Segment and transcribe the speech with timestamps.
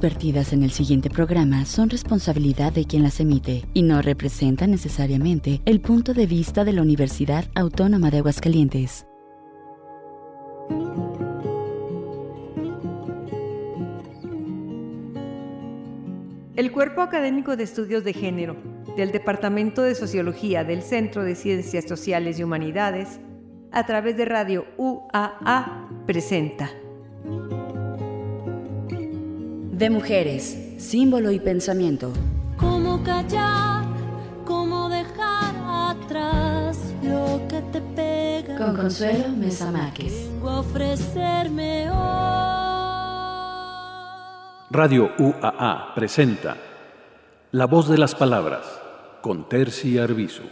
[0.00, 5.60] vertidas en el siguiente programa son responsabilidad de quien las emite y no representan necesariamente
[5.64, 9.06] el punto de vista de la Universidad Autónoma de Aguascalientes.
[16.56, 18.56] El Cuerpo Académico de Estudios de Género
[18.96, 23.20] del Departamento de Sociología del Centro de Ciencias Sociales y Humanidades,
[23.72, 26.70] a través de Radio UAA, presenta.
[29.76, 32.10] De mujeres, símbolo y pensamiento.
[32.56, 33.84] ¿Cómo callar?
[34.46, 38.56] ¿Cómo dejar atrás lo que te pega?
[38.56, 40.30] Con Consuelo Mesa Márquez.
[40.32, 41.96] Vengo a ofrecerme hoy.
[44.70, 46.56] Radio UAA presenta
[47.52, 48.64] La voz de las palabras
[49.20, 50.44] con Terci Arbizu.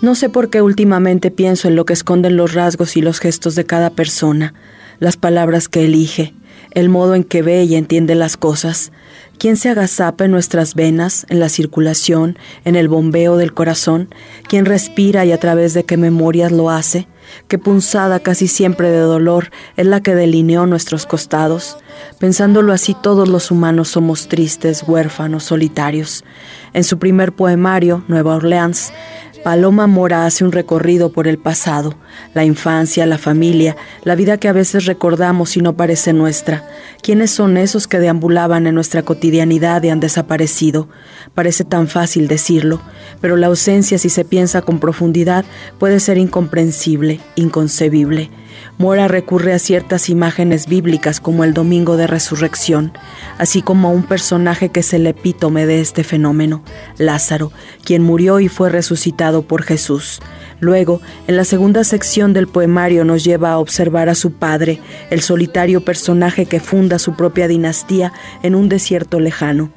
[0.00, 3.54] No sé por qué últimamente pienso en lo que esconden los rasgos y los gestos
[3.54, 4.54] de cada persona,
[4.98, 6.34] las palabras que elige,
[6.72, 8.92] el modo en que ve y entiende las cosas,
[9.38, 14.08] quién se agazapa en nuestras venas, en la circulación, en el bombeo del corazón,
[14.48, 17.08] quién respira y a través de qué memorias lo hace,
[17.48, 21.78] qué punzada casi siempre de dolor es la que delineó nuestros costados.
[22.18, 26.24] Pensándolo así, todos los humanos somos tristes, huérfanos, solitarios.
[26.72, 28.92] En su primer poemario, Nueva Orleans,
[29.44, 31.98] Paloma Mora hace un recorrido por el pasado,
[32.32, 36.66] la infancia, la familia, la vida que a veces recordamos y no parece nuestra.
[37.02, 40.88] ¿Quiénes son esos que deambulaban en nuestra cotidianidad y han desaparecido?
[41.34, 42.80] Parece tan fácil decirlo,
[43.20, 45.44] pero la ausencia, si se piensa con profundidad,
[45.78, 48.30] puede ser incomprensible, inconcebible.
[48.76, 52.92] Mora recurre a ciertas imágenes bíblicas como el Domingo de Resurrección,
[53.38, 56.64] así como a un personaje que es el epítome de este fenómeno,
[56.98, 57.52] Lázaro,
[57.84, 60.20] quien murió y fue resucitado por Jesús.
[60.58, 65.20] Luego, en la segunda sección del poemario nos lleva a observar a su padre, el
[65.20, 69.70] solitario personaje que funda su propia dinastía en un desierto lejano.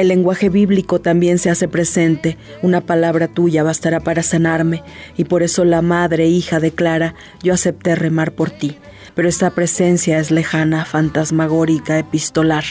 [0.00, 2.38] El lenguaje bíblico también se hace presente.
[2.62, 4.82] Una palabra tuya bastará para sanarme,
[5.18, 8.78] y por eso la madre hija declara, yo acepté remar por ti
[9.20, 12.64] pero esta presencia es lejana, fantasmagórica, epistolar.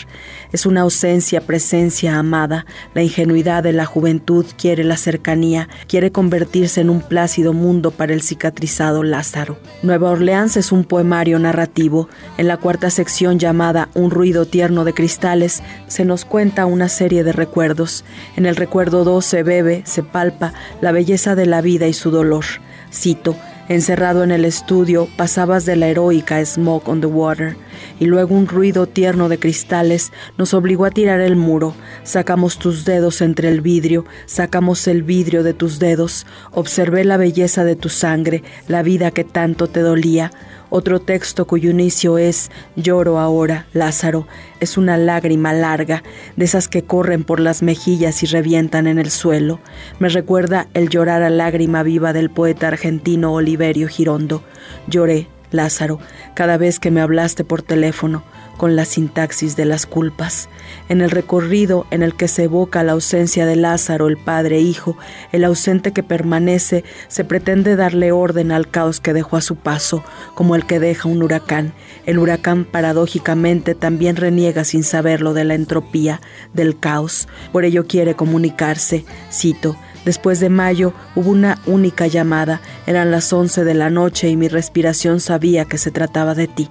[0.51, 2.65] Es una ausencia, presencia amada.
[2.95, 8.13] La ingenuidad de la juventud quiere la cercanía, quiere convertirse en un plácido mundo para
[8.13, 9.59] el cicatrizado Lázaro.
[9.83, 12.09] Nueva Orleans es un poemario narrativo.
[12.39, 17.23] En la cuarta sección llamada Un ruido tierno de cristales se nos cuenta una serie
[17.23, 18.03] de recuerdos.
[18.35, 22.09] En el recuerdo 2 se bebe, se palpa la belleza de la vida y su
[22.09, 22.45] dolor.
[22.91, 23.35] Cito,
[23.69, 27.55] Encerrado en el estudio, pasabas de la heroica Smoke on the Water,
[27.99, 31.75] y luego un ruido tierno de cristales nos obligó a tirar el muro.
[32.01, 37.63] Sacamos tus dedos entre el vidrio, sacamos el vidrio de tus dedos, observé la belleza
[37.63, 40.31] de tu sangre, la vida que tanto te dolía.
[40.71, 44.27] Otro texto cuyo inicio es Lloro ahora, Lázaro,
[44.59, 46.03] es una lágrima larga,
[46.35, 49.59] de esas que corren por las mejillas y revientan en el suelo.
[49.97, 54.43] Me recuerda el llorar a lágrima viva del poeta argentino Oliverio Girondo.
[54.87, 55.99] Lloré, Lázaro,
[56.35, 58.23] cada vez que me hablaste por teléfono
[58.59, 60.49] con la sintaxis de las culpas.
[60.89, 64.61] En el recorrido en el que se evoca la ausencia de Lázaro, el padre e
[64.61, 64.97] hijo,
[65.31, 70.03] el ausente que permanece, se pretende darle orden al caos que dejó a su paso,
[70.35, 71.73] como el que deja un huracán.
[72.05, 76.19] El huracán paradójicamente también reniega sin saberlo de la entropía,
[76.53, 77.29] del caos.
[77.53, 83.63] Por ello quiere comunicarse, cito, Después de mayo hubo una única llamada, eran las once
[83.63, 86.69] de la noche y mi respiración sabía que se trataba de ti.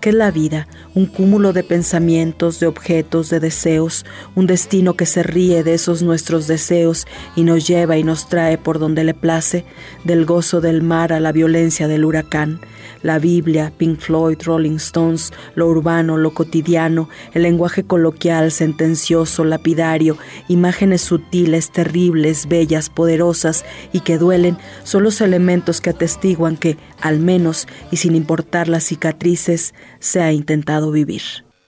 [0.00, 0.68] ¿Qué es la vida?
[0.94, 6.02] Un cúmulo de pensamientos, de objetos, de deseos, un destino que se ríe de esos
[6.02, 7.06] nuestros deseos
[7.36, 9.64] y nos lleva y nos trae por donde le place,
[10.04, 12.60] del gozo del mar a la violencia del huracán.
[13.04, 20.16] La Biblia, Pink Floyd, Rolling Stones, lo urbano, lo cotidiano, el lenguaje coloquial, sentencioso, lapidario,
[20.48, 27.20] imágenes sutiles, terribles, bellas, poderosas y que duelen, son los elementos que atestiguan que, al
[27.20, 31.20] menos, y sin importar las cicatrices, se ha intentado vivir.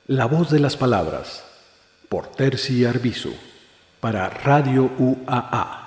[0.07, 1.45] La voz de las palabras,
[2.09, 3.35] por Terci Arbizu,
[4.01, 5.83] para Radio UAA.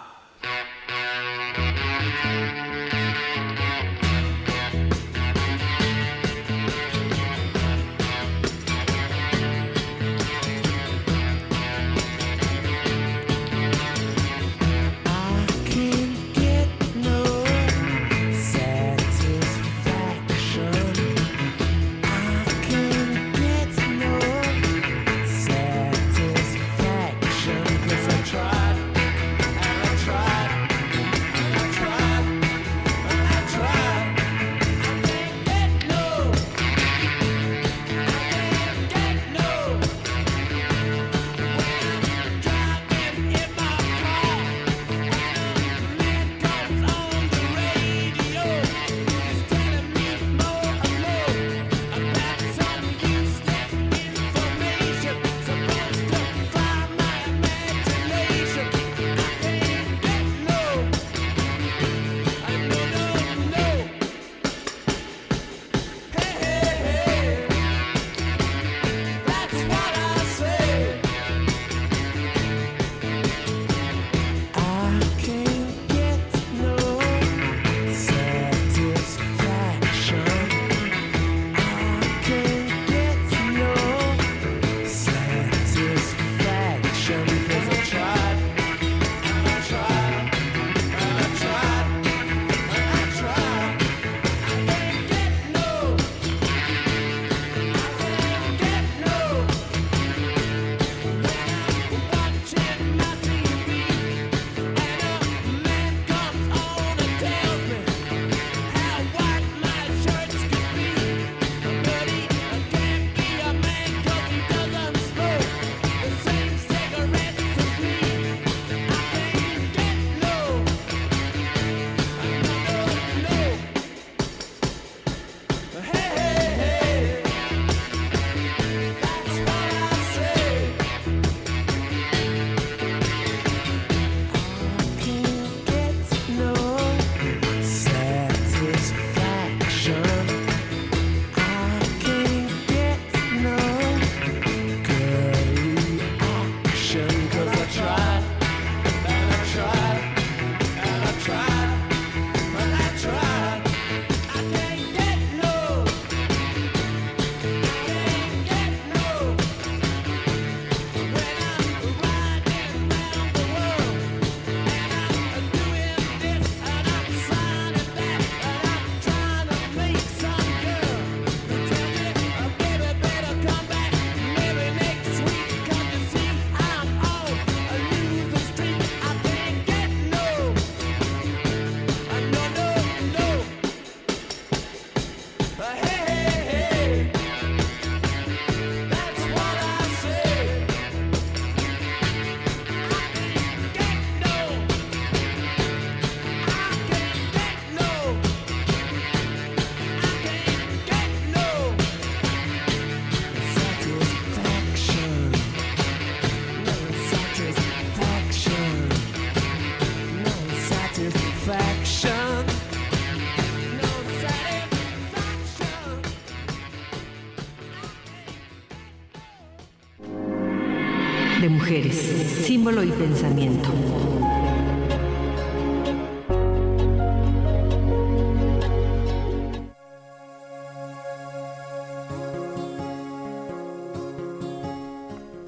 [222.60, 223.70] Símbolo y pensamiento.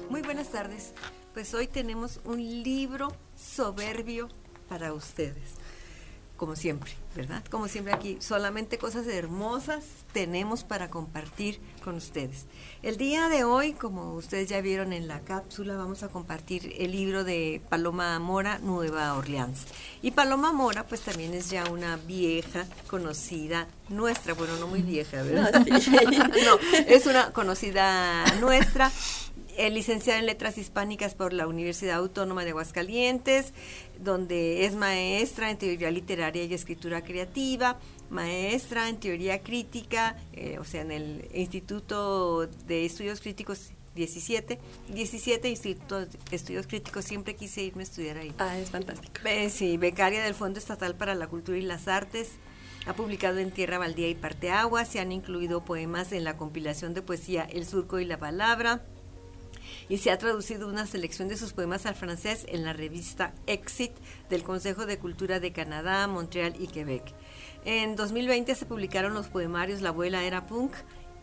[0.08, 0.94] Muy buenas tardes.
[1.34, 4.28] Pues hoy tenemos un libro soberbio
[4.70, 5.56] para ustedes
[6.42, 7.44] como siempre, ¿verdad?
[7.52, 12.46] Como siempre aquí, solamente cosas hermosas tenemos para compartir con ustedes.
[12.82, 16.90] El día de hoy, como ustedes ya vieron en la cápsula, vamos a compartir el
[16.90, 19.66] libro de Paloma Mora, Nueva Orleans.
[20.02, 25.22] Y Paloma Mora, pues también es ya una vieja conocida nuestra, bueno, no muy vieja,
[25.22, 25.64] ¿verdad?
[25.64, 28.90] no, es una conocida nuestra
[29.70, 33.52] licenciada en Letras Hispánicas por la Universidad Autónoma de Aguascalientes,
[33.98, 37.78] donde es maestra en teoría literaria y escritura creativa,
[38.10, 45.48] maestra en teoría crítica, eh, o sea, en el Instituto de Estudios Críticos 17, 17
[45.48, 48.32] Institutos de Estudios Críticos, siempre quise irme a estudiar ahí.
[48.38, 49.12] Ah, es fantástico.
[49.50, 52.30] sí, becaria del Fondo Estatal para la Cultura y las Artes.
[52.86, 57.02] Ha publicado en Tierra Baldía y Parteaguas, se han incluido poemas en la compilación de
[57.02, 58.82] poesía El Surco y la Palabra,
[59.88, 63.92] y se ha traducido una selección de sus poemas al francés en la revista Exit
[64.30, 67.14] del Consejo de Cultura de Canadá, Montreal y Quebec.
[67.64, 70.72] En 2020 se publicaron los poemarios La abuela era punk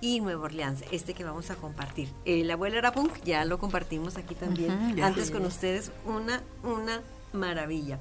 [0.01, 2.09] y Nueva Orleans, este que vamos a compartir.
[2.25, 7.01] La abuela era punk, ya lo compartimos aquí también antes con ustedes, una, una
[7.33, 7.99] maravilla.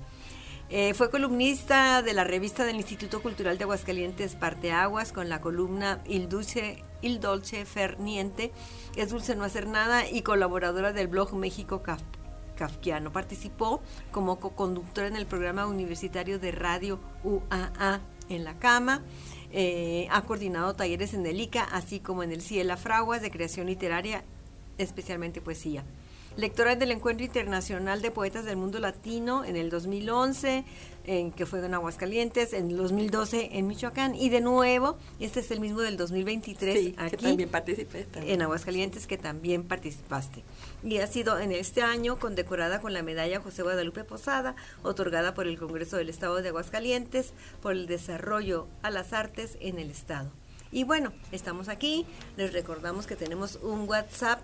[0.70, 6.02] Eh, fue columnista de la revista del Instituto Cultural de Aguascalientes Parteaguas con la columna
[6.06, 8.52] Il Dulce, Il Dolce Ferniente
[8.94, 11.82] es Dulce No Hacer Nada y colaboradora del blog México
[12.54, 13.10] Kafkiano.
[13.12, 19.00] Participó como co-conductora en el programa universitario de radio UAA en la cama.
[19.50, 23.68] Eh, ha coordinado talleres en el ICA, así como en el CIELA Fraguas de creación
[23.68, 24.22] literaria,
[24.76, 25.82] especialmente poesía
[26.38, 30.64] lectora del Encuentro Internacional de Poetas del Mundo Latino en el 2011,
[31.04, 35.50] en, que fue en Aguascalientes, en el 2012 en Michoacán, y de nuevo, este es
[35.50, 37.16] el mismo del 2023 aquí.
[37.16, 38.06] también participé.
[38.14, 40.44] En Aguascalientes, que también participaste.
[40.84, 44.54] Y ha sido en este año condecorada con la medalla José Guadalupe Posada,
[44.84, 49.80] otorgada por el Congreso del Estado de Aguascalientes por el desarrollo a las artes en
[49.80, 50.30] el Estado.
[50.70, 52.06] Y bueno, estamos aquí.
[52.36, 54.40] Les recordamos que tenemos un WhatsApp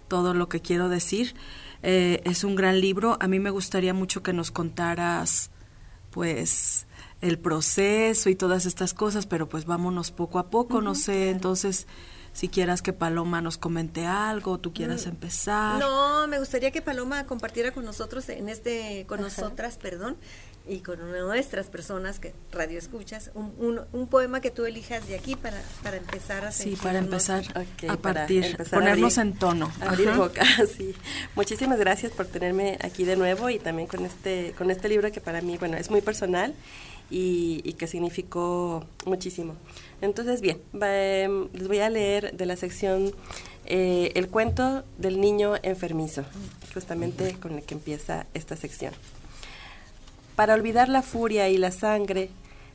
[0.08, 1.36] todo lo que quiero decir.
[1.84, 5.50] Eh, es un gran libro, a mí me gustaría mucho que nos contaras
[6.10, 6.88] pues
[7.20, 11.86] el proceso y todas estas cosas, pero pues vámonos poco a poco, no sé, entonces
[12.32, 15.10] si quieras que Paloma nos comente algo, tú quieras mm.
[15.10, 15.80] empezar.
[15.80, 20.16] No, me gustaría que Paloma compartiera con nosotros en este, con nosotras, perdón,
[20.68, 25.34] y con nuestras personas que radio escuchas, un, un, poema que tú elijas de aquí
[25.34, 27.44] para, para empezar a Sí, para empezar
[27.88, 29.72] a partir, ponernos en tono.
[29.80, 30.44] Abrir boca,
[30.76, 30.94] sí.
[31.34, 35.20] Muchísimas gracias por tenerme aquí de nuevo y también con este, con este libro que
[35.20, 36.54] para mí, bueno, es muy personal
[37.10, 39.54] y, que significó muchísimo.
[40.00, 43.12] Entonces, bien, em, les voy a leer de la sección
[43.66, 46.24] eh, El cuento del niño enfermizo,
[46.72, 48.92] justamente con el que empieza esta sección.
[50.34, 52.30] Para olvidar la furia y la sangre,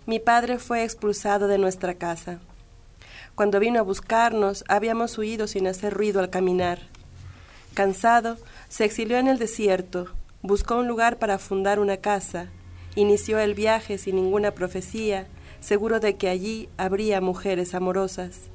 [0.05, 2.39] mi padre fue expulsado de nuestra casa.
[3.33, 6.79] Cuando vino a buscarnos, habíamos huido sin hacer ruido al caminar.
[7.73, 8.37] Cansado,
[8.69, 10.07] se exilió en el desierto,
[10.41, 12.49] buscó un lugar para fundar una casa
[12.95, 15.27] Inició el viaje sin ninguna profecía,
[15.59, 18.49] seguro de que allí habría mujeres amorosas.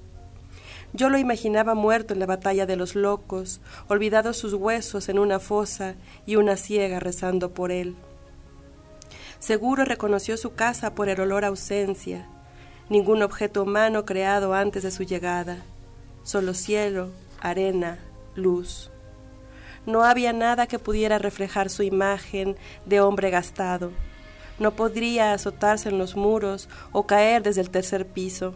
[0.92, 5.38] Yo lo imaginaba muerto en la batalla de los locos, olvidados sus huesos en una
[5.38, 5.94] fosa
[6.26, 7.94] y una ciega rezando por él.
[9.38, 12.26] Seguro reconoció su casa por el olor a ausencia,
[12.88, 15.58] ningún objeto humano creado antes de su llegada,
[16.24, 17.98] solo cielo, arena,
[18.34, 18.90] luz.
[19.86, 23.92] No había nada que pudiera reflejar su imagen de hombre gastado.
[24.60, 28.54] No podría azotarse en los muros o caer desde el tercer piso.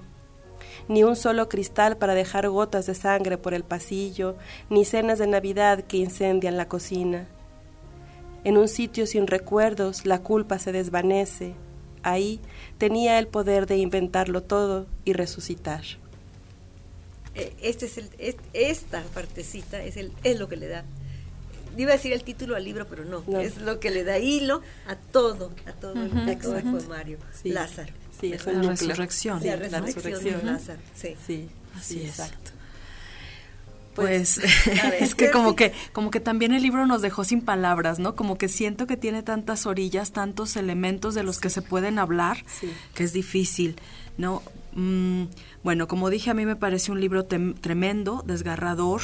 [0.87, 4.37] Ni un solo cristal para dejar gotas de sangre por el pasillo,
[4.71, 7.27] ni cenas de Navidad que incendian la cocina.
[8.45, 11.55] En un sitio sin recuerdos la culpa se desvanece.
[12.03, 12.39] Ahí
[12.77, 15.83] tenía el poder de inventarlo todo y resucitar.
[17.35, 20.85] Eh, Este es el, es- esta partecita es, el, es lo que le da.
[21.77, 23.41] Iba a decir el título al libro, pero no, No.
[23.41, 26.71] Es lo que le da hilo a todo, a todo, el- el Exacto.
[26.71, 27.19] poemario.
[27.43, 27.51] Sí.
[27.51, 27.93] Lázaro.
[28.21, 29.41] Sí, La resurrección.
[29.41, 30.81] Sí, la la resurrección, de Lázaro.
[30.95, 31.17] Sí.
[31.27, 32.09] Sí, Así sí, es.
[32.11, 32.51] exacto.
[33.95, 37.99] Pues, ver, es que como que como que también el libro nos dejó sin palabras,
[38.01, 38.17] ¿no?
[38.17, 42.39] Como que siento que tiene tantas orillas, tantos elementos de los que se pueden hablar,
[42.49, 42.73] Sí.
[42.95, 43.77] que es difícil,
[44.19, 44.43] ¿no?
[44.73, 45.25] Mm,
[45.63, 49.01] bueno, como dije, a mí me parece un libro tremendo, desgarrador.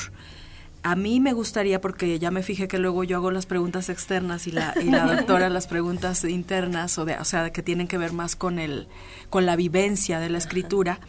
[0.83, 4.47] A mí me gustaría, porque ya me fijé que luego yo hago las preguntas externas
[4.47, 7.99] y la, y la doctora las preguntas internas, o, de, o sea, que tienen que
[7.99, 8.89] ver más con, el,
[9.29, 11.01] con la vivencia de la escritura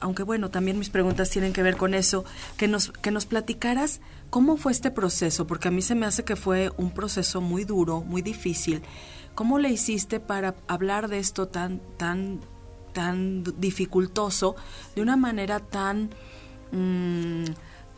[0.00, 2.24] aunque bueno, también mis preguntas tienen que ver con eso,
[2.56, 6.24] que nos, que nos platicaras cómo fue este proceso, porque a mí se me hace
[6.24, 8.82] que fue un proceso muy duro, muy difícil.
[9.34, 12.40] ¿Cómo le hiciste para hablar de esto tan, tan,
[12.92, 14.56] tan dificultoso
[14.94, 16.10] de una manera tan,
[16.72, 17.44] mm,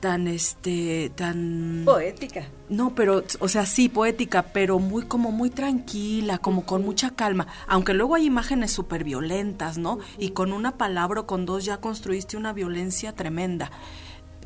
[0.03, 2.49] tan, este, tan Poética.
[2.69, 7.47] no, pero, o sea, sí, poética, pero muy como muy tranquila, como con mucha calma.
[7.69, 10.01] Aunque luego hay imágenes súper violentas, ¿no?
[10.19, 13.71] Y con una palabra o con dos ya construiste una violencia tremenda.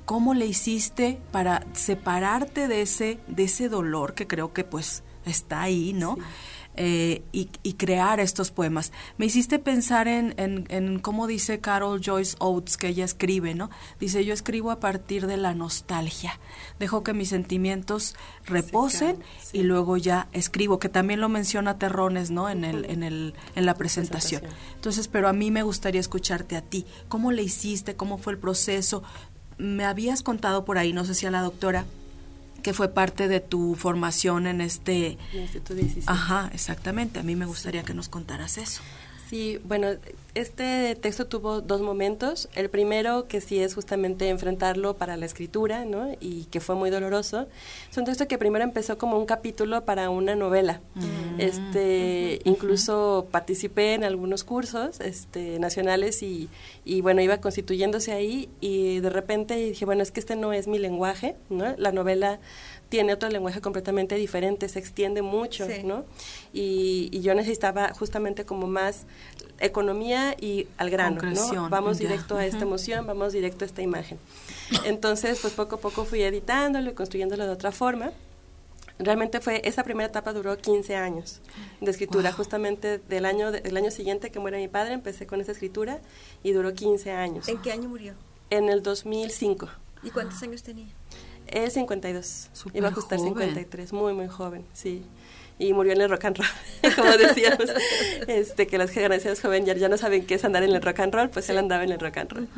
[0.05, 5.63] ¿Cómo le hiciste para separarte de ese, de ese dolor que creo que pues está
[5.63, 6.19] ahí, ¿no?
[6.79, 8.93] Eh, y, y crear estos poemas.
[9.17, 13.71] Me hiciste pensar en, en, en cómo dice Carol Joyce Oates, que ella escribe, ¿no?
[13.99, 16.39] Dice, yo escribo a partir de la nostalgia.
[16.79, 18.15] Dejo que mis sentimientos
[18.45, 19.17] reposen
[19.55, 22.51] y luego ya escribo, que también lo menciona Terrones, ¿no?
[22.51, 24.43] En, el, en, el, en la presentación.
[24.43, 24.75] presentación.
[24.75, 26.85] Entonces, pero a mí me gustaría escucharte a ti.
[27.09, 27.97] ¿Cómo le hiciste?
[27.97, 29.03] ¿Cómo fue el proceso?
[29.57, 31.87] Me habías contado por ahí, no sé si a la doctora,
[32.67, 35.19] que fue parte de tu formación en este...
[35.33, 35.47] En
[35.77, 36.03] 17.
[36.09, 37.21] Ajá, exactamente.
[37.21, 38.83] A mí me gustaría que nos contaras eso.
[39.29, 39.89] Sí, bueno,
[40.37, 42.49] este texto tuvo dos momentos.
[42.55, 46.13] El primero, que sí es justamente enfrentarlo para la escritura, ¿no?
[46.21, 47.49] Y que fue muy doloroso.
[47.91, 50.81] Es un texto que primero empezó como un capítulo para una novela.
[51.39, 56.49] Este, incluso participé en algunos cursos este, nacionales y,
[56.85, 60.69] y, bueno, iba constituyéndose ahí y de repente dije, bueno, es que este no es
[60.69, 61.75] mi lenguaje, ¿no?
[61.79, 62.39] La novela
[62.89, 65.83] tiene otro lenguaje completamente diferente, se extiende mucho, Sí.
[65.85, 66.05] ¿no?
[66.53, 69.07] Y, y yo necesitaba justamente como más
[69.59, 71.69] economía y al grano, ¿no?
[71.69, 72.09] Vamos ya.
[72.09, 74.19] directo a esta emoción, vamos directo a esta imagen.
[74.85, 78.13] Entonces, pues poco a poco fui editándolo y construyéndolo de otra forma.
[78.99, 81.41] Realmente fue, esa primera etapa duró 15 años
[81.83, 82.37] de escritura, Wow.
[82.39, 86.01] justamente del año, del año siguiente que muere mi padre, empecé con esa escritura
[86.43, 87.47] y duró 15 años.
[87.49, 88.15] ¿En qué año murió?
[88.49, 89.69] En el 2005.
[90.03, 90.87] ¿Y cuántos años tenía?
[91.47, 92.49] Es 52.
[92.53, 93.35] Súper Iba a ajustar joven.
[93.35, 95.05] 53, muy, muy joven, sí.
[95.59, 96.49] Y murió en el rock and roll,
[96.97, 97.71] como decíamos,
[98.27, 101.01] este, que las generaciones jóvenes ya, ya no saben qué es andar en el rock
[101.01, 102.49] and roll, pues él andaba en el rock and roll.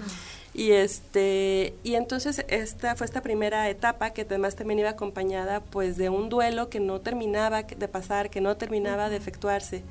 [0.52, 5.97] Y este y entonces esta fue esta primera etapa que además también iba acompañada pues
[5.97, 9.85] de un duelo que no terminaba de pasar, que no terminaba de efectuarse.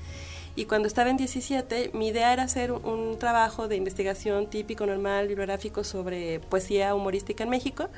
[0.58, 4.86] Y cuando estaba en 17, mi idea era hacer un, un trabajo de investigación típico,
[4.86, 7.90] normal, bibliográfico sobre poesía humorística en México.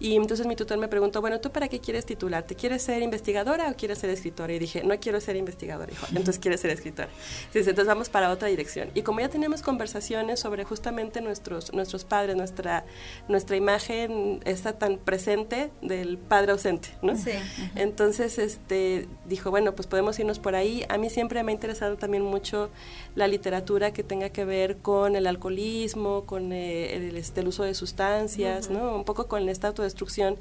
[0.00, 2.54] Y entonces mi tutor me preguntó, bueno, ¿tú para qué quieres titularte?
[2.54, 4.52] ¿Quieres ser investigadora o quieres ser escritora?
[4.52, 5.90] Y dije, no quiero ser investigadora.
[5.90, 7.08] Dijo, entonces quieres ser escritora.
[7.52, 8.90] Dice, entonces vamos para otra dirección.
[8.94, 12.84] Y como ya tenemos conversaciones sobre justamente nuestros, nuestros padres, nuestra,
[13.28, 17.16] nuestra imagen está tan presente del padre ausente, ¿no?
[17.16, 17.32] Sí.
[17.74, 20.84] Entonces, este, dijo, bueno, pues podemos irnos por ahí.
[20.88, 22.70] A mí siempre me ha interesado también mucho
[23.14, 27.64] la literatura que tenga que ver con el alcoholismo, con eh, el, este, el uso
[27.64, 28.94] de sustancias, ¿no?
[28.94, 30.36] Un poco con esta autodestrucción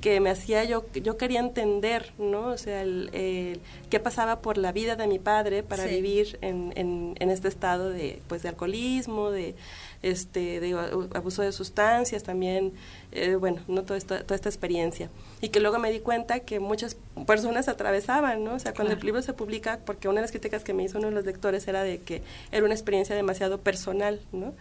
[0.00, 2.48] que me hacía yo, yo quería entender, ¿no?
[2.48, 5.90] O sea, el, el qué pasaba por la vida de mi padre para Sí.
[5.94, 9.54] vivir en, en, en este estado de, pues, de alcoholismo, de,
[10.02, 10.74] este, de
[11.14, 12.72] abuso de sustancias también,
[13.12, 15.08] eh, bueno, no toda esta, toda esta experiencia.
[15.40, 18.54] Y que luego me di cuenta que muchas personas atravesaban, ¿no?
[18.56, 20.98] O sea, cuando el libro se publica, porque una de las críticas que me hizo
[20.98, 22.20] uno de los lectores era de que
[22.52, 24.52] era una experiencia demasiado personal, ¿no?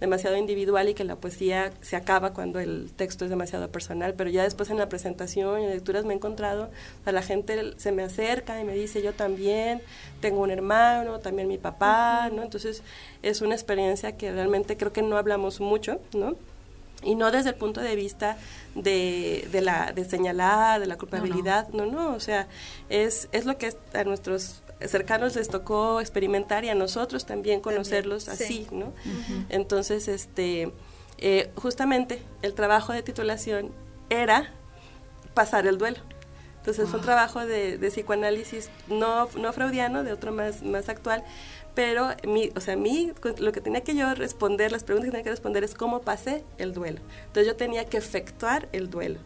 [0.00, 4.30] Demasiado individual y que la poesía se acaba cuando el texto es demasiado personal, pero
[4.30, 6.70] ya después en la presentación y en lecturas me he encontrado,
[7.04, 9.80] a la gente se me acerca y me dice, yo también,
[10.20, 12.42] tengo un hermano, también mi papá, ¿no?
[12.42, 12.82] Entonces
[13.22, 16.36] es una experiencia que realmente creo que no hablamos mucho, ¿no?
[17.02, 18.36] y no desde el punto de vista
[18.74, 22.48] de, de la de señalar, de la culpabilidad, no, no, o sea,
[22.88, 28.28] es, es lo que a nuestros cercanos les tocó experimentar y a nosotros también conocerlos
[28.28, 28.92] así, ¿no?
[29.48, 30.72] Entonces, este,
[31.18, 33.70] eh, justamente el trabajo de titulación
[34.10, 34.52] era
[35.34, 35.98] pasar el duelo.
[36.58, 41.22] Entonces fue un trabajo de, de, psicoanálisis no, no freudiano, de otro más, más actual,
[41.76, 45.24] pero mi, o sea, mí lo que tenía que yo responder, las preguntas que tenía
[45.24, 47.00] que responder es cómo pasé el duelo.
[47.26, 49.20] Entonces yo tenía que efectuar el duelo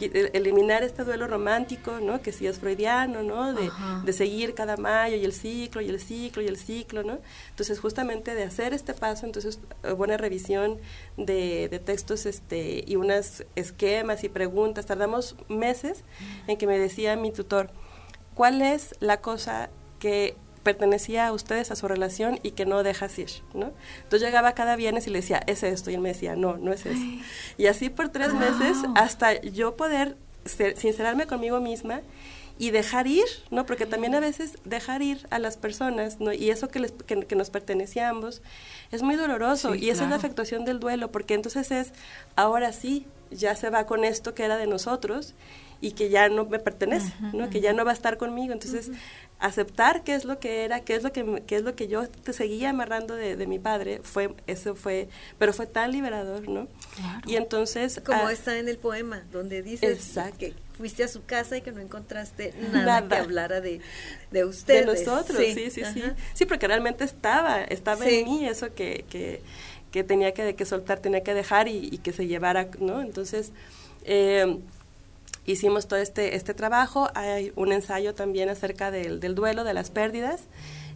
[0.00, 2.20] eliminar este duelo romántico, ¿no?
[2.22, 3.52] Que sí es freudiano, ¿no?
[3.52, 3.70] De,
[4.04, 7.18] de, seguir cada mayo y el ciclo y el ciclo y el ciclo, ¿no?
[7.50, 10.78] Entonces, justamente de hacer este paso, entonces, eh, buena revisión
[11.16, 14.86] de, de textos este, y unos esquemas y preguntas.
[14.86, 16.04] Tardamos meses
[16.46, 17.70] en que me decía mi tutor,
[18.34, 23.18] ¿cuál es la cosa que pertenecía a ustedes, a su relación y que no dejas
[23.18, 23.72] ir, ¿no?
[24.02, 26.72] Entonces llegaba cada viernes y le decía, es esto, y él me decía, no, no
[26.72, 27.02] es eso.
[27.58, 32.00] Y así por tres meses hasta yo poder sincerarme conmigo misma
[32.58, 33.66] y dejar ir, ¿no?
[33.66, 36.32] Porque también a veces dejar ir a las personas, ¿no?
[36.32, 38.42] Y eso que, les, que, nos pertenecía a ambos
[38.90, 41.92] es muy doloroso y esa es la afectación del duelo, porque entonces es,
[42.36, 45.34] ahora sí, ya se va con esto que era de nosotros
[45.80, 47.50] y que ya no me pertenece, ¿no?
[47.50, 48.52] Que ya no va a estar conmigo.
[48.52, 48.92] Entonces,
[49.42, 52.08] aceptar qué es lo que era, qué es lo que, qué es lo que yo
[52.08, 56.68] te seguía amarrando de, de mi padre, fue, eso fue, pero fue tan liberador, ¿no?
[57.26, 58.00] Y entonces...
[58.06, 61.72] Como ah, está en el poema, donde dices que fuiste a su casa y que
[61.72, 63.80] no encontraste nada, que hablara de,
[64.30, 64.86] de ustedes.
[64.86, 66.02] De nosotros, sí, sí, sí.
[66.34, 69.42] Sí, porque realmente estaba, estaba en mí eso que, que,
[69.90, 73.02] que tenía que, que, soltar, tenía que dejar y, y que se llevara, ¿no?
[73.02, 73.50] Entonces...
[74.04, 74.58] Eh,
[75.46, 77.08] hicimos todo este, este trabajo.
[77.14, 80.48] Hay un ensayo también acerca del, del duelo, de las pérdidas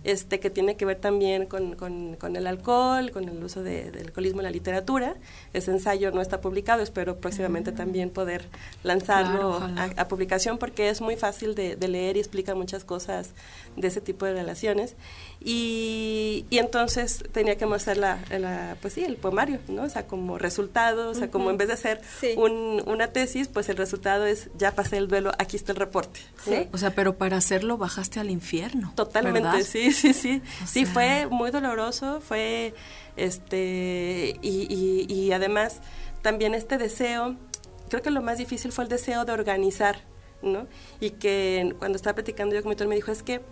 [0.06, 4.06] este, que tiene que ver también con, con, el alcohol, con el uso de, del
[4.06, 5.16] alcoholismo en la literatura.
[5.52, 7.74] Ese ensayo no está publicado, espero próximamente mm.
[7.74, 8.44] también poder
[8.84, 9.60] lanzarlo
[9.96, 13.32] a, publicación porque es muy fácil de, leer y explica muchas cosas
[13.74, 14.94] de ese tipo de relaciones.
[15.40, 19.82] Y, y entonces tenía que mostrar la, la, pues sí, el poemario, ¿no?
[19.82, 22.00] O sea, como resultado, o sea, como en vez de hacer
[22.36, 26.20] un, una tesis, pues el resultado es, ya pasé el duelo, aquí está el reporte.
[26.72, 28.92] O sea, pero para hacerlo bajaste al infierno.
[28.96, 30.42] Totalmente, sí, sí, sí.
[30.66, 32.74] sí, fue muy doloroso, fue,
[33.16, 35.80] este, y, y, además
[36.22, 37.36] también este deseo,
[37.88, 40.00] creo que lo más difícil fue el deseo de organizar,
[40.42, 40.66] ¿no?
[40.98, 43.42] Y que cuando estaba platicando yo con mi me dijo, es que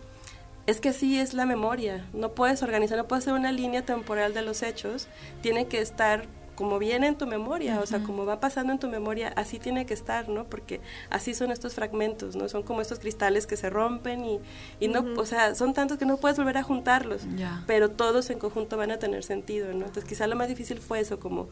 [0.66, 4.32] es que sí es la memoria, no puedes organizar, no puedes hacer una línea temporal
[4.32, 5.08] de los hechos,
[5.42, 8.88] tiene que estar como viene en tu memoria, o sea, como va pasando en tu
[8.88, 10.44] memoria, así tiene que estar, ¿no?
[10.44, 12.48] Porque así son estos fragmentos, ¿no?
[12.48, 14.40] Son como estos cristales que se rompen y,
[14.80, 17.22] y no, o sea, son tantos que no puedes volver a juntarlos,
[17.66, 19.86] pero todos en conjunto van a tener sentido, ¿no?
[19.86, 21.48] Entonces quizá lo más difícil fue eso, como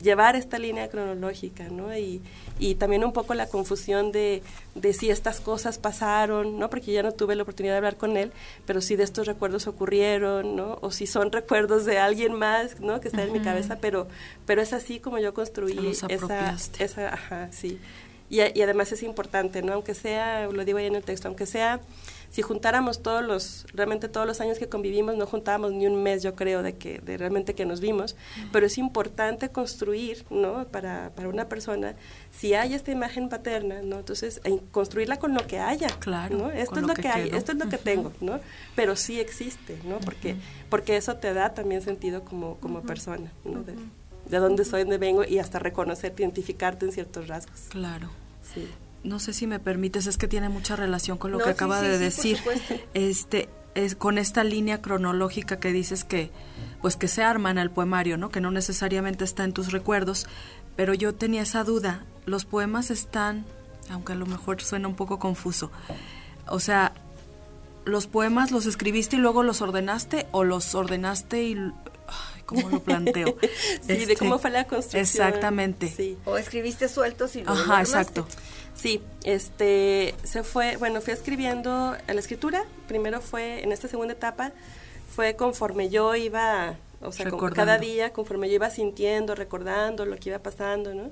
[0.00, 1.96] llevar esta línea cronológica, ¿no?
[1.96, 2.20] Y,
[2.58, 4.42] y también un poco la confusión de,
[4.74, 6.70] de si estas cosas pasaron, ¿no?
[6.70, 8.32] Porque ya no tuve la oportunidad de hablar con él,
[8.66, 10.78] pero si de estos recuerdos ocurrieron, ¿no?
[10.80, 13.00] O si son recuerdos de alguien más, ¿no?
[13.00, 14.08] Que está en mi cabeza, pero
[14.46, 17.78] pero es así como yo construí esa, esa, ajá, sí.
[18.30, 19.74] Y, y, además es importante, ¿no?
[19.74, 21.80] Aunque sea, lo digo ahí en el texto, aunque sea,
[22.32, 26.22] si juntáramos todos los, realmente todos los años que convivimos, no juntábamos ni un mes,
[26.22, 28.16] yo creo, de que, de realmente que nos vimos,
[28.52, 30.66] pero es importante construir, ¿no?
[30.68, 31.94] Para, para una persona,
[32.30, 33.98] si hay esta imagen paterna, ¿no?
[33.98, 36.50] Entonces, construirla con lo que haya, claro, ¿no?
[36.50, 38.40] Esto es lo, que, hay, esto es lo que tengo, ¿no?
[38.74, 39.98] Pero sí existe, ¿no?
[40.00, 40.36] Porque,
[40.70, 43.62] porque eso te da también sentido como, como persona, ¿no?
[43.62, 43.74] de
[44.38, 47.60] dónde soy, dónde vengo y hasta reconocerte, identificarte en ciertos rasgos.
[47.70, 48.08] Claro.
[48.54, 48.68] Sí.
[49.04, 51.98] No sé si me permites, es que tiene mucha relación con lo que acaba de
[51.98, 52.38] decir.
[52.94, 56.30] Este es con esta línea cronológica que dices que
[56.80, 58.30] pues que se arma en el poemario, ¿no?
[58.30, 60.26] Que no necesariamente está en tus recuerdos,
[60.76, 62.04] pero yo tenía esa duda.
[62.26, 63.44] Los poemas están,
[63.88, 65.70] aunque a lo mejor suena un poco confuso.
[66.48, 66.92] O sea,
[67.84, 71.72] los poemas los escribiste y luego los ordenaste o los ordenaste y
[72.46, 73.36] cómo lo planteo.
[73.86, 75.02] sí, de cómo fue la construcción.
[75.02, 75.88] Exactamente.
[75.88, 76.16] Sí.
[76.24, 78.26] O escribiste sueltos y luego Ajá, exacto.
[78.74, 84.52] Sí, este, se fue, bueno, fui escribiendo la escritura, primero fue, en esta segunda etapa,
[85.14, 90.30] fue conforme yo iba, o sea, cada día, conforme yo iba sintiendo, recordando lo que
[90.30, 91.10] iba pasando, ¿no?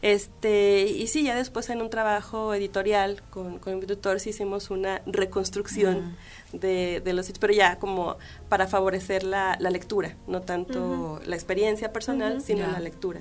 [0.00, 4.70] Este, y sí, ya después en un trabajo editorial con, con mi tutor sí hicimos
[4.70, 6.16] una reconstrucción
[6.52, 8.16] de, de, los sitios, pero ya como
[8.48, 13.20] para favorecer la, la lectura, no tanto la experiencia personal, sino la lectura.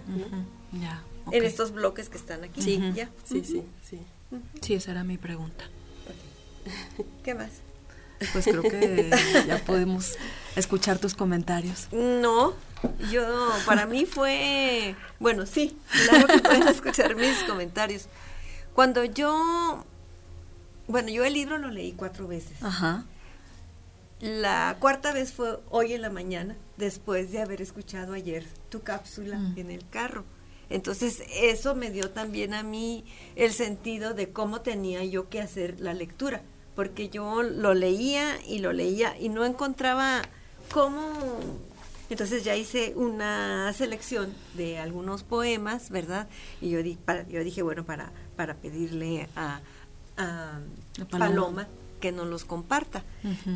[0.72, 1.04] Ya.
[1.32, 2.62] En estos bloques que están aquí.
[2.62, 3.10] Sí, ya.
[3.24, 4.00] sí, sí, sí.
[4.62, 5.66] Sí, esa era mi pregunta.
[7.24, 7.50] ¿Qué más?
[8.34, 9.10] Pues creo que
[9.48, 10.16] ya podemos
[10.56, 11.88] escuchar tus comentarios.
[11.92, 12.54] No,
[13.12, 18.08] yo, para mí fue, bueno, sí, claro que pueden escuchar mis comentarios.
[18.74, 19.84] Cuando yo,
[20.88, 22.62] bueno, yo el libro lo leí cuatro veces.
[22.62, 23.06] Ajá.
[24.20, 29.38] La cuarta vez fue hoy en la mañana, después de haber escuchado ayer tu cápsula
[29.38, 29.60] mm.
[29.60, 30.26] en el carro.
[30.70, 35.80] Entonces eso me dio también a mí el sentido de cómo tenía yo que hacer
[35.80, 36.42] la lectura,
[36.76, 40.24] porque yo lo leía y lo leía y no encontraba
[40.74, 41.40] cómo
[42.10, 46.28] entonces ya hice una selección de algunos poemas, ¿verdad?
[46.62, 49.60] Y yo, di, para, yo dije, bueno, para, para pedirle a,
[50.17, 50.60] a
[51.10, 51.67] Paloma.
[52.00, 53.04] que nos los comparta.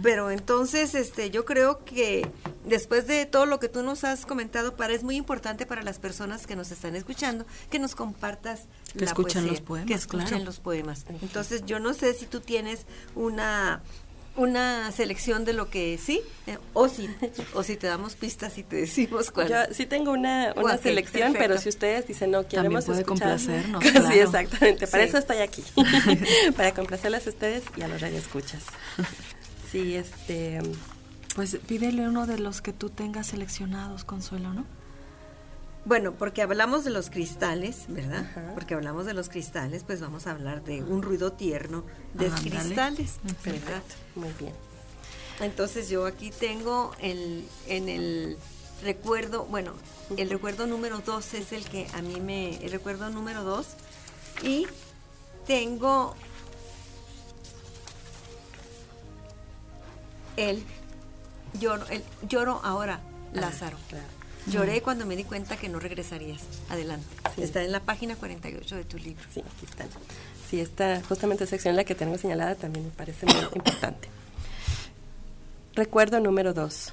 [0.01, 2.27] Pero entonces, este, yo creo que
[2.65, 5.99] después de todo lo que tú nos has comentado, para es muy importante para las
[5.99, 8.61] personas que nos están escuchando que nos compartas
[8.97, 11.05] que escuchen los poemas, que escuchen los poemas.
[11.21, 12.85] Entonces, yo no sé si tú tienes
[13.15, 13.81] una
[14.35, 17.09] una selección de lo que sí, eh, o si,
[17.53, 19.49] o si te damos pistas y te decimos cuál.
[19.49, 23.83] Yo sí tengo una, una selección, pero si ustedes dicen no, queremos También puede complacernos.
[24.11, 25.63] Sí, exactamente, para eso estoy aquí,
[26.55, 28.63] para complacerlas a ustedes y a los radioescuchas.
[29.71, 30.59] Sí, este...
[31.35, 34.65] Pues pídele uno de los que tú tengas seleccionados, Consuelo, ¿no?
[35.83, 38.53] Bueno, porque hablamos de los cristales, ¿verdad?
[38.53, 43.19] Porque hablamos de los cristales, pues vamos a hablar de un ruido tierno de cristales,
[43.43, 43.81] ¿verdad?
[44.15, 44.53] Muy bien.
[45.39, 48.37] Entonces yo aquí tengo el, en el
[48.83, 49.73] recuerdo, bueno,
[50.17, 53.69] el recuerdo número dos es el que a mí me, el recuerdo número dos,
[54.43, 54.67] y
[55.47, 56.15] tengo
[60.37, 60.63] el
[61.59, 63.77] lloro, el lloro ahora, ah, Lázaro.
[63.89, 64.20] claro.
[64.47, 66.41] Lloré cuando me di cuenta que no regresarías.
[66.69, 67.05] Adelante.
[67.37, 69.23] Está en la página 48 de tu libro.
[69.33, 69.85] Sí, aquí está.
[70.49, 74.09] Sí, esta justamente sección la que tengo señalada también me parece muy importante.
[75.73, 76.91] Recuerdo número 2.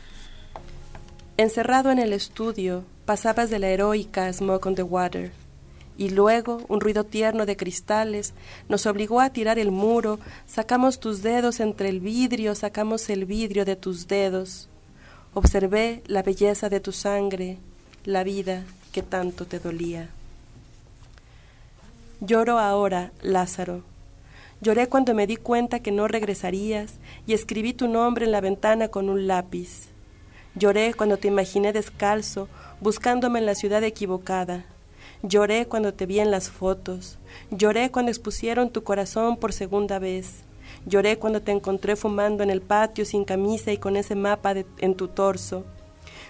[1.39, 5.33] Encerrado en el estudio, pasabas de la heroica Smoke on the Water,
[5.97, 8.33] y luego un ruido tierno de cristales
[8.69, 13.65] nos obligó a tirar el muro, sacamos tus dedos entre el vidrio, sacamos el vidrio
[13.65, 14.69] de tus dedos,
[15.35, 17.59] Observé la belleza de tu sangre,
[18.05, 20.09] la vida que tanto te dolía.
[22.21, 23.83] Lloro ahora, Lázaro.
[24.61, 26.95] Lloré cuando me di cuenta que no regresarías
[27.27, 29.89] y escribí tu nombre en la ventana con un lápiz.
[30.57, 32.49] Lloré cuando te imaginé descalzo,
[32.81, 34.65] buscándome en la ciudad equivocada.
[35.23, 37.19] Lloré cuando te vi en las fotos.
[37.51, 40.43] Lloré cuando expusieron tu corazón por segunda vez.
[40.89, 44.95] Lloré cuando te encontré fumando en el patio sin camisa y con ese mapa en
[44.95, 45.67] tu torso.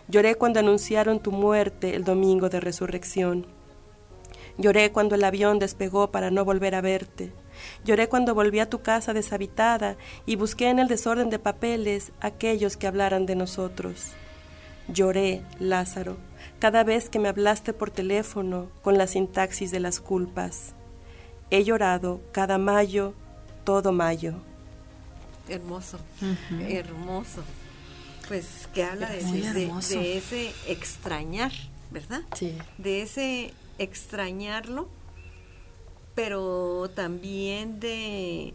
[0.09, 3.47] Lloré cuando anunciaron tu muerte el domingo de resurrección.
[4.57, 7.33] Lloré cuando el avión despegó para no volver a verte.
[7.85, 12.77] Lloré cuando volví a tu casa deshabitada y busqué en el desorden de papeles aquellos
[12.77, 14.09] que hablaran de nosotros.
[14.88, 16.16] Lloré, Lázaro,
[16.59, 20.75] cada vez que me hablaste por teléfono con la sintaxis de las culpas.
[21.51, 23.14] He llorado cada mayo
[23.68, 24.48] todo mayo.
[25.49, 25.99] Hermoso,
[26.69, 27.43] hermoso.
[28.27, 31.53] Pues que habla de, de, ese extrañar,
[31.91, 32.23] ¿verdad?
[32.37, 32.55] Sí.
[32.77, 34.89] De ese extrañarlo,
[36.15, 38.53] pero también de,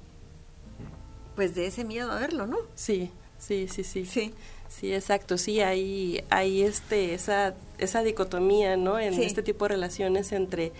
[1.35, 2.57] pues de ese miedo a verlo, ¿no?
[2.75, 4.05] Sí, sí, sí, sí.
[4.05, 4.33] Sí.
[4.69, 8.97] Sí, exacto, sí, hay, hay este, esa, esa dicotomía, ¿no?
[8.97, 10.71] En este tipo de relaciones entre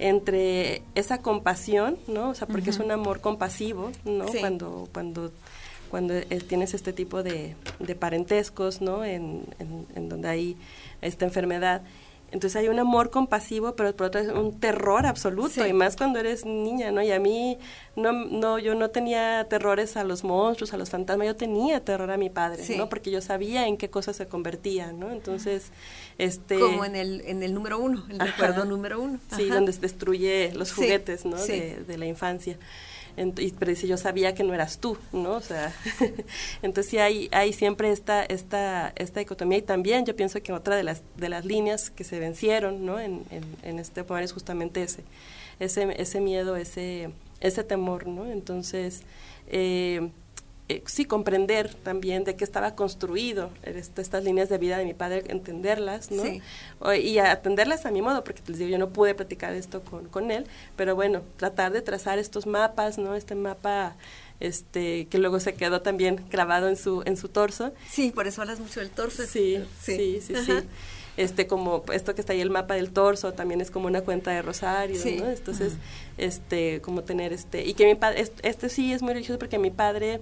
[0.00, 2.30] entre esa compasión, ¿no?
[2.30, 4.24] O sea, porque es un amor compasivo, ¿no?
[4.26, 5.30] Cuando, cuando,
[5.90, 6.14] cuando
[6.48, 9.04] tienes este tipo de, de parentescos, ¿no?
[9.04, 9.44] En,
[9.94, 10.56] en, donde hay
[11.02, 11.82] esta enfermedad.
[12.32, 16.18] Entonces hay un amor compasivo, pero por otro es un terror absoluto, y más cuando
[16.18, 17.02] eres niña, ¿no?
[17.02, 17.58] Y a mí,
[17.96, 22.10] no, no, yo no tenía terrores a los monstruos, a los fantasmas, yo tenía terror
[22.10, 22.88] a mi padre, ¿no?
[22.88, 25.10] Porque yo sabía en qué cosas se convertía, ¿no?
[25.10, 25.72] Entonces,
[26.18, 26.58] este...
[26.58, 29.18] Como en el, en el número uno, el recuerdo número uno.
[29.36, 31.36] Sí, donde destruye los juguetes, ¿no?
[31.36, 32.58] De, de la infancia
[33.58, 35.32] pero si yo sabía que no eras tú, ¿no?
[35.32, 35.72] O sea,
[36.62, 40.76] entonces sí hay, hay siempre esta, esta, esta dicotomía y también yo pienso que otra
[40.76, 42.98] de las, de las líneas que se vencieron, ¿no?
[43.00, 43.20] En,
[43.62, 45.04] este poema es justamente ese,
[45.58, 48.26] ese, ese miedo, ese, ese temor, ¿no?
[48.26, 49.02] Entonces,
[49.48, 50.10] eh,
[50.70, 54.94] eh, sí comprender también de qué estaba construido este, estas líneas de vida de mi
[54.94, 56.22] padre, entenderlas, ¿no?
[56.94, 60.30] y atenderlas a mi modo, porque les digo, yo no pude platicar esto con, con
[60.30, 63.16] él, pero bueno, tratar de trazar estos mapas, ¿no?
[63.16, 63.96] Este mapa
[64.38, 67.72] este que luego se quedó también grabado en su en su torso.
[67.90, 69.24] Sí, por eso hablas mucho del torso.
[69.26, 70.52] Sí, sí, sí, sí.
[71.16, 74.30] Este como esto que está ahí el mapa del torso también es como una cuenta
[74.30, 75.28] de rosario, ¿no?
[75.28, 75.74] Entonces,
[76.16, 79.70] este como tener este y que mi padre este sí es muy religioso porque mi
[79.70, 80.20] padre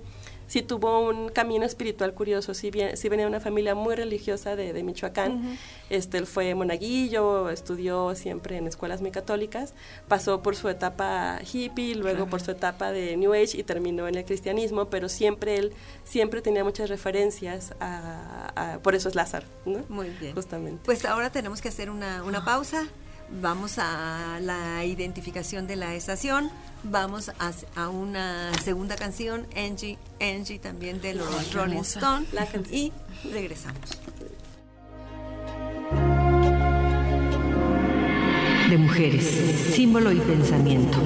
[0.49, 4.57] sí tuvo un camino espiritual curioso, sí, bien, sí venía de una familia muy religiosa
[4.57, 5.57] de, de Michoacán,
[5.91, 9.75] este, él fue monaguillo, estudió siempre en escuelas muy católicas,
[10.09, 14.17] pasó por su etapa hippie, luego por su etapa de New Age y terminó en
[14.17, 19.85] el cristianismo, pero siempre él, siempre tenía muchas referencias a, por eso es Lázaro, ¿no?
[19.89, 20.35] Muy bien.
[20.35, 20.81] Justamente.
[20.85, 22.89] Pues ahora tenemos que hacer una, una pausa.
[23.31, 26.51] Vamos a la identificación de la estación.
[26.83, 27.31] Vamos
[27.77, 32.29] a, una segunda canción, Angie, Angie también de los Rolling Stones.
[32.71, 32.93] Y
[33.31, 34.01] regresamos.
[38.71, 39.25] De mujeres,
[39.75, 40.99] símbolo y pensamiento.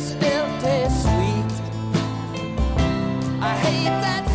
[0.00, 1.52] Still felt sweet.
[3.42, 4.29] I hate that.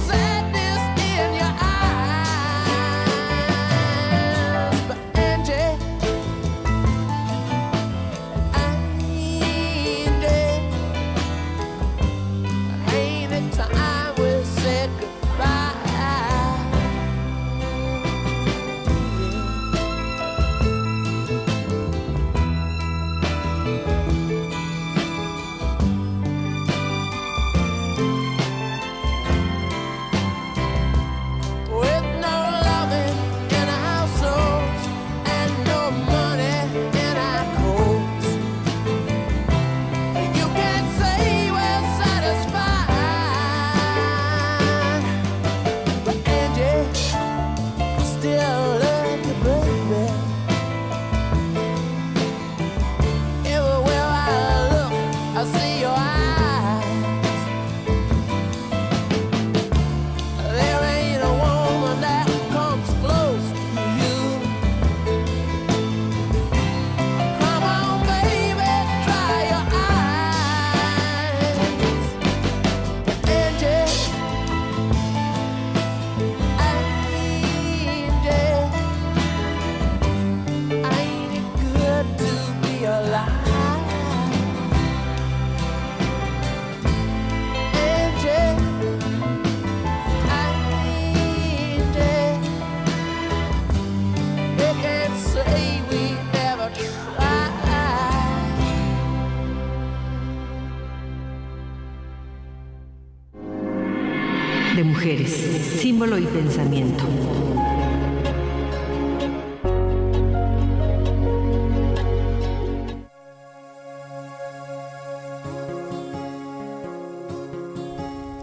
[104.83, 105.31] Mujeres,
[105.79, 107.03] símbolo y pensamiento.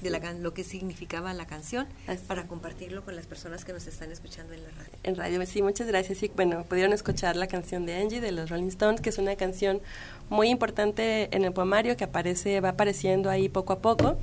[0.00, 1.86] de la, lo que significaba la canción,
[2.26, 4.92] para compartirlo con las personas que nos están escuchando en la radio.
[5.02, 6.18] En radio, sí, muchas gracias.
[6.34, 9.80] Bueno, pudieron escuchar la canción de Angie de los Rolling Stones, que es una canción
[10.28, 14.16] muy importante en el poemario que aparece, va apareciendo ahí poco a poco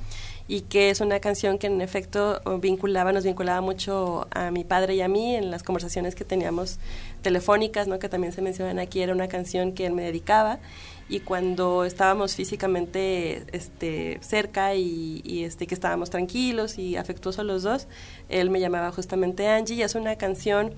[0.46, 4.94] y que es una canción que en efecto vinculaba, nos vinculaba mucho a mi padre
[4.94, 6.78] y a mí en las conversaciones que teníamos
[7.22, 7.98] telefónicas, ¿no?
[7.98, 10.58] que también se mencionan aquí, era una canción que él me dedicaba
[11.08, 17.62] y cuando estábamos físicamente este, cerca y, y, este, que estábamos tranquilos y afectuosos los
[17.62, 17.88] dos,
[18.28, 20.72] él me llamaba justamente Angie y es una canción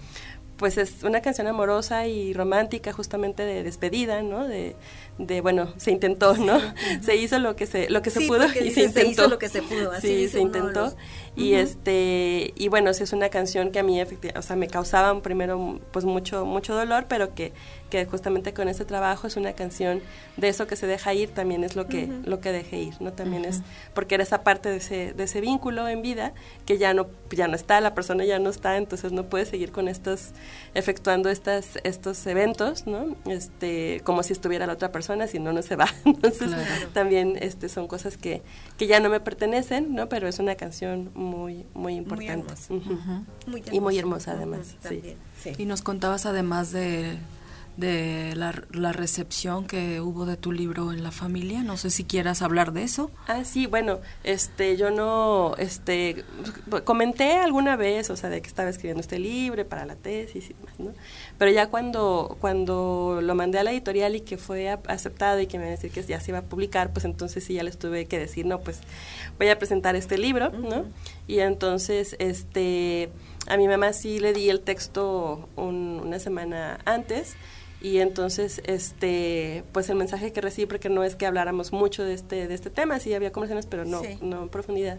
[0.56, 4.46] pues es una canción amorosa y romántica justamente de despedida, ¿no?
[4.48, 4.74] De,
[5.18, 6.60] de bueno, se intentó, ¿no?
[7.02, 9.00] se hizo lo que se lo que se pudo y se intentó.
[9.00, 10.94] Se hizo lo que se pudo, así Sí, se intentó.
[11.36, 15.20] Y este y bueno, es una canción que a mí efectivamente, o sea, me causaba
[15.22, 17.52] primero pues mucho mucho dolor, pero que
[17.90, 20.00] que justamente con este trabajo es una canción
[20.36, 23.12] de eso que se deja ir también es lo que lo que dejé ir, ¿no?
[23.12, 23.62] También es
[23.94, 26.32] porque era esa parte de ese de ese vínculo en vida
[26.64, 29.72] que ya no ya no está, la persona ya no está, entonces no puede seguir
[29.72, 30.30] con estos
[30.74, 33.14] efectuando estas estos eventos, ¿no?
[33.26, 35.86] Este como si estuviera la otra persona si no, no se va.
[36.04, 36.50] Entonces
[36.92, 38.42] también este, son cosas que,
[38.76, 40.08] que ya no me pertenecen, ¿no?
[40.08, 42.54] Pero es una canción muy, muy importante.
[43.72, 44.32] y muy hermosa.
[44.32, 44.76] además.
[45.58, 47.18] Y nos contabas además de
[47.76, 51.62] de la, la, recepción que hubo de tu libro en la familia.
[51.62, 53.10] No sé si quieras hablar de eso.
[53.26, 56.24] Ah, sí, bueno, este, yo no, este,
[56.84, 60.54] comenté alguna vez, o sea, de que estaba escribiendo este libro para la tesis y
[60.54, 60.94] demás, ¿no?
[61.38, 65.58] Pero ya cuando, cuando lo mandé a la editorial y que fue aceptado y que
[65.58, 67.78] me iba a decir que ya se iba a publicar, pues entonces sí ya les
[67.78, 68.80] tuve que decir, no, pues
[69.38, 70.86] voy a presentar este libro, ¿no?
[71.26, 73.10] Y entonces, este,
[73.48, 77.36] a mi mamá sí le di el texto una semana antes
[77.86, 82.14] y entonces este pues el mensaje que recibí porque no es que habláramos mucho de
[82.14, 84.98] este de este tema sí había conversaciones pero no no en profundidad.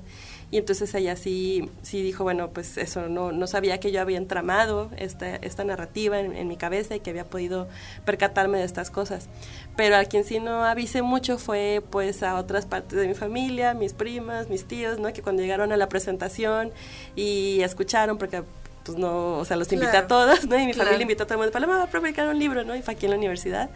[0.51, 4.17] Y entonces ella sí sí dijo bueno pues eso no no sabía que yo había
[4.17, 7.67] entramado esta esta narrativa en, mi cabeza y que había podido
[8.05, 9.27] percatarme de estas cosas
[9.75, 13.73] pero a quien sí no avisé mucho fue pues a otras partes de mi familia
[13.73, 16.71] mis primas mis tíos no que cuando llegaron a la presentación
[17.17, 18.43] y escucharon porque
[18.88, 20.57] pues no, o sea, los invité a todos, ¿no?
[20.57, 22.73] Y mi familia invitó a todo el mundo, Paloma va a publicar un libro, ¿no?
[22.73, 23.69] Y fue aquí en la universidad.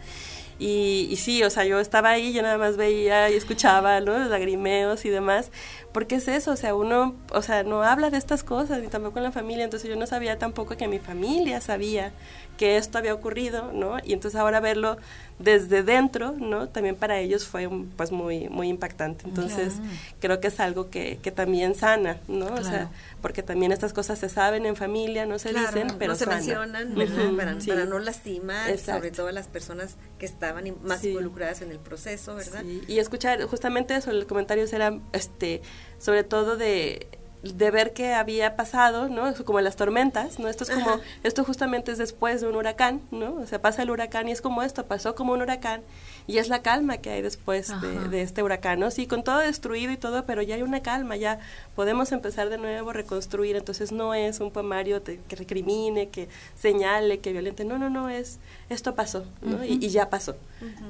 [0.58, 4.18] Y, y, sí, o sea, yo estaba ahí, yo nada más veía y escuchaba, ¿no?
[4.18, 5.50] Los lagrimeos y demás,
[5.92, 9.18] porque es eso, o sea, uno, o sea, no habla de estas cosas, ni tampoco
[9.18, 12.12] en la familia, entonces yo no sabía tampoco que mi familia sabía
[12.56, 13.98] que esto había ocurrido, ¿no?
[14.04, 14.96] Y entonces ahora verlo
[15.38, 16.68] desde dentro, ¿no?
[16.68, 19.24] También para ellos fue pues muy muy impactante.
[19.26, 19.74] Entonces,
[20.20, 22.46] creo que es algo que, que también sana, ¿no?
[22.46, 22.90] O sea,
[23.20, 26.94] porque también estas cosas se saben en familia, no se dicen, pero no se mencionan,
[26.94, 27.58] ¿verdad?
[27.66, 32.34] para, no lastimar, sobre todo a las personas que estaban más involucradas en el proceso,
[32.34, 32.62] ¿verdad?
[32.86, 35.62] Y escuchar justamente eso, el comentario era este
[35.98, 37.06] sobre todo de
[37.42, 39.34] de ver qué había pasado, ¿no?
[39.44, 40.48] Como las tormentas, ¿no?
[40.48, 43.34] Esto es como, esto justamente es después de un huracán, ¿no?
[43.34, 45.82] O sea, pasa el huracán y es como esto, pasó como un huracán
[46.28, 47.72] y es la calma que hay después
[48.10, 48.92] de, este huracán, ¿no?
[48.92, 51.40] Sí, con todo destruido y todo, pero ya hay una calma, ya
[51.74, 57.32] podemos empezar de nuevo, reconstruir, entonces no es un poemario que recrimine, que señale, que
[57.32, 58.38] violente, no, no, no, es,
[58.68, 59.64] esto pasó, ¿no?
[59.64, 60.36] y, ya pasó.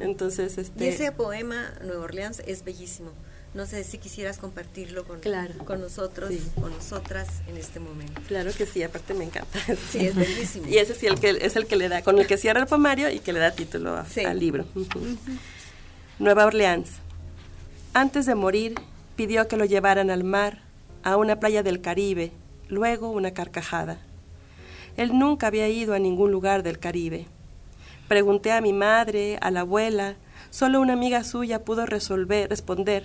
[0.01, 0.85] Entonces, este...
[0.85, 3.11] Y ese poema, Nueva Orleans, es bellísimo.
[3.55, 5.21] No sé si quisieras compartirlo con,
[5.67, 8.19] con nosotros, con nosotras en este momento.
[8.27, 9.59] Claro que sí, aparte me encanta.
[9.91, 10.67] Sí, es bellísimo.
[10.69, 12.67] y ese sí el que, es el que le da, con el que cierra el
[12.67, 14.65] poemario y que le da título al libro.
[16.19, 16.93] Nueva Orleans.
[17.93, 18.75] Antes de morir,
[19.17, 20.63] pidió que lo llevaran al mar,
[21.03, 22.33] a una playa del Caribe,
[22.69, 23.99] luego una carcajada.
[24.97, 27.27] Él nunca había ido a ningún lugar del Caribe.
[28.09, 30.17] Pregunté a mi madre, a la abuela,
[30.49, 33.05] solo una amiga suya pudo resolver, responder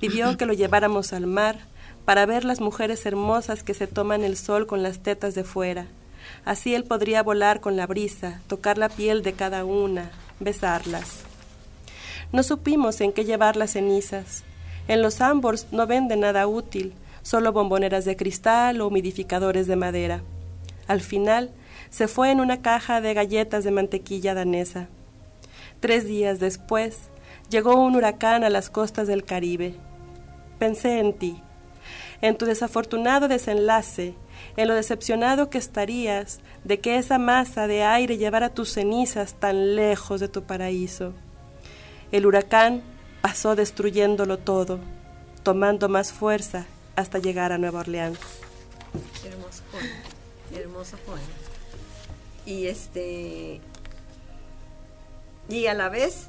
[0.00, 1.58] Pidió que lo lleváramos al mar
[2.04, 5.86] para ver las mujeres hermosas que se toman el sol con las tetas de fuera.
[6.44, 11.22] Así él podría volar con la brisa, tocar la piel de cada una, besarlas.
[12.32, 14.44] No supimos en qué llevar las cenizas.
[14.88, 16.92] En los ambos no venden nada útil,
[17.22, 20.22] solo bomboneras de cristal o humidificadores de madera.
[20.86, 21.50] Al final,
[21.90, 24.88] se fue en una caja de galletas de mantequilla danesa.
[25.80, 27.08] Tres días después,
[27.50, 29.74] llegó un huracán a las costas del Caribe.
[30.58, 31.42] Pensé en ti,
[32.20, 34.14] en tu desafortunado desenlace,
[34.56, 39.76] en lo decepcionado que estarías de que esa masa de aire llevara tus cenizas tan
[39.76, 41.12] lejos de tu paraíso.
[42.12, 42.82] El huracán
[43.20, 44.78] pasó destruyéndolo todo,
[45.42, 48.18] tomando más fuerza hasta llegar a Nueva Orleans.
[49.24, 51.22] Hermoso poema, hermoso poema.
[52.46, 53.60] Y este.
[55.48, 56.28] Y a la vez,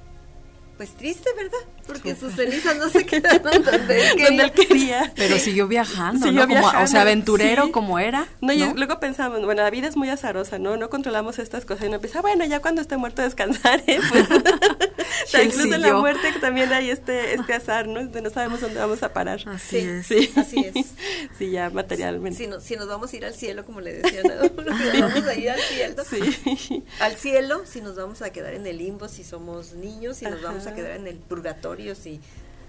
[0.77, 1.57] pues triste, ¿verdad?
[1.87, 4.27] Porque sus cenizas no se quedaron donde él quería.
[4.27, 5.13] Donde él quería.
[5.15, 6.53] Pero siguió viajando, Siguió ¿no?
[6.55, 7.71] Como- o sea, aventurero sí.
[7.71, 8.27] como era.
[8.41, 8.73] No, y ¿no?
[8.75, 10.77] luego pensamos, bueno, la vida es muy azarosa, ¿no?
[10.77, 14.27] No controlamos estas cosas y uno piensa, bueno, ya cuando esté muerto descansaré, pues.
[15.43, 18.05] Incluso en la muerte que también hay este, este azar, ¿no?
[18.05, 19.39] De no sabemos dónde vamos a parar.
[19.47, 19.87] Así Sí.
[19.87, 20.05] es.
[20.07, 20.85] Sí, Así es.
[21.37, 22.37] Sí, ya materialmente.
[22.37, 24.99] Si, no- si nos vamos a ir al cielo, como le decían a uno, si
[24.99, 26.83] nos vamos a ir al cielo, Sí.
[26.99, 30.41] al cielo, si nos vamos a quedar en el limbo, si somos niños, si nos
[30.41, 32.19] vamos a quedar en el purgatorio, si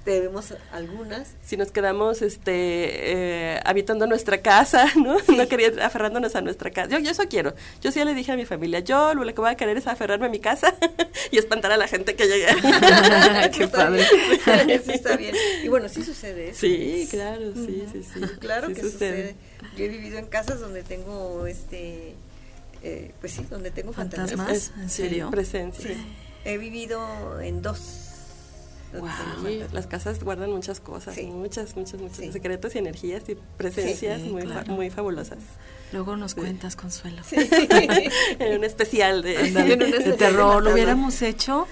[0.04, 1.34] debemos algunas.
[1.44, 5.16] Si nos quedamos este, eh, habitando nuestra casa, ¿no?
[5.36, 6.88] No quería aferrándonos a nuestra casa.
[6.90, 7.54] Yo, yo eso quiero.
[7.80, 9.86] Yo sí ya le dije a mi familia, yo lo que voy a querer es
[9.86, 10.74] aferrarme a mi casa
[11.30, 12.46] y espantar a la gente que llegue.
[13.56, 14.04] Qué Está padre.
[14.66, 14.82] bien.
[14.84, 15.34] sí, está bien.
[15.62, 16.60] Y bueno, sí sucede eso.
[16.60, 18.20] Sí, claro, sí, sí, sí.
[18.40, 19.36] Claro Sí que sucede.
[19.76, 22.14] Yo he vivido en casas donde tengo, este,
[22.82, 24.30] eh, pues sí, donde tengo fantasmas.
[24.36, 24.72] ¿Fantasmas?
[24.82, 25.30] ¿En sí, serio?
[25.30, 25.88] presencia.
[25.88, 25.96] Sí.
[26.44, 28.07] He vivido en dos.
[29.46, 31.26] Sí, las casas guardan muchas cosas, Sí.
[31.26, 32.32] muchas, muchas, muchos Sí.
[32.32, 35.38] secretos y energías y presencias Sí, muy, fa- muy fabulosas.
[35.92, 37.22] Luego nos cuentas, Consuelo.
[37.32, 40.62] en un especial de, En un de terror.
[40.62, 41.66] de Lo hubiéramos hecho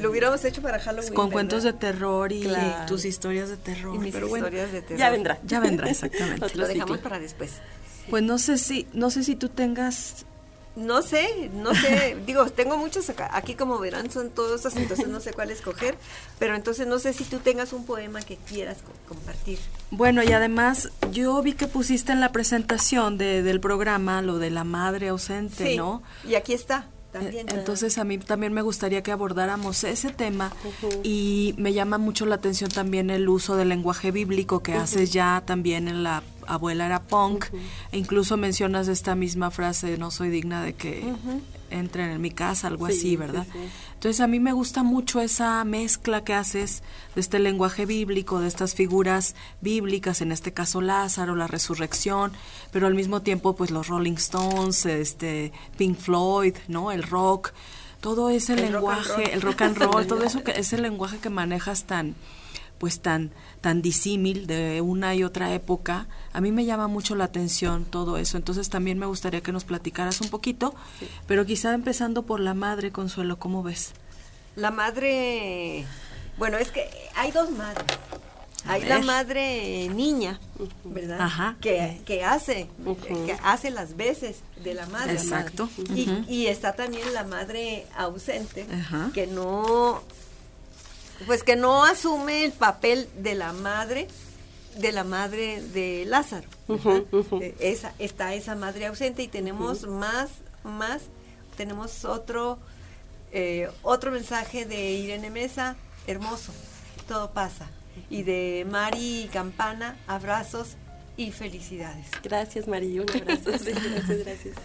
[0.00, 1.12] Lo hubiéramos hecho para Halloween.
[1.14, 1.32] con ¿verdad?
[1.32, 2.86] cuentos de terror y Claro.
[2.86, 3.96] tus historias de terror.
[3.96, 4.98] y mis Pero bueno, historias de terror.
[4.98, 5.38] Ya vendrá.
[5.44, 6.44] ya vendrá, exactamente.
[6.46, 7.02] Otro Lo dejamos ciclo.
[7.02, 7.52] para después.
[8.08, 10.24] Pues no sé si, no sé si tú tengas
[10.76, 15.08] No sé, no sé, digo, tengo muchos acá, aquí como verán son todos estos, entonces
[15.08, 15.96] no sé cuál escoger,
[16.38, 19.58] pero entonces no sé si tú tengas un poema que quieras co- compartir.
[19.90, 24.50] Bueno, y además yo vi que pusiste en la presentación de, del programa lo de
[24.50, 26.02] la madre ausente, Sí, ¿no?
[26.24, 27.46] Y aquí está, también.
[27.50, 30.52] Entonces a mí también me gustaría que abordáramos ese tema
[31.02, 35.42] y me llama mucho la atención también el uso del lenguaje bíblico que haces ya
[35.44, 37.46] también en la abuela era punk
[37.92, 41.04] e incluso mencionas esta misma frase no soy digna de que
[41.70, 43.58] entren en mi casa algo Sí, así sí, verdad sí.
[43.94, 46.82] entonces a mí me gusta mucho esa mezcla que haces
[47.14, 52.32] de este lenguaje bíblico de estas figuras bíblicas en este caso Lázaro la resurrección
[52.72, 57.52] pero al mismo tiempo pues los Rolling Stones este Pink Floyd no el rock
[58.00, 61.84] todo ese El lenguaje el rock and roll todo eso que ese lenguaje que manejas
[61.84, 62.14] tan
[62.80, 67.24] pues tan tan disímil de una y otra época a mí me llama mucho la
[67.24, 70.74] atención todo eso entonces también me gustaría que nos platicaras un poquito
[71.28, 73.92] pero quizá empezando por la madre Consuelo cómo ves
[74.56, 75.84] La madre,
[76.38, 77.86] bueno, es que hay dos madres.
[78.66, 80.38] Hay la madre niña,
[80.84, 81.20] ¿verdad?
[81.20, 81.56] Ajá.
[81.60, 82.68] Que, que hace,
[83.26, 85.12] que hace las veces de la madre.
[85.14, 85.68] Exacto.
[85.94, 88.66] Y, y está también la madre ausente,
[89.14, 90.02] que no,
[91.26, 94.08] pues que no asume el papel de la madre,
[94.78, 96.48] de la madre de Lázaro.
[97.40, 100.30] Eh, Esa, está esa madre ausente y tenemos más,
[100.64, 101.02] más,
[101.56, 102.58] tenemos otro,
[103.32, 106.52] eh, otro mensaje de Irene Mesa, hermoso,
[107.08, 107.68] todo pasa.
[108.08, 110.76] Y de Mari Campana, abrazos
[111.16, 112.06] y felicidades.
[112.22, 113.02] Gracias, María.
[113.02, 113.50] Un abrazo.
[113.58, 114.56] Sí, gracias, gracias.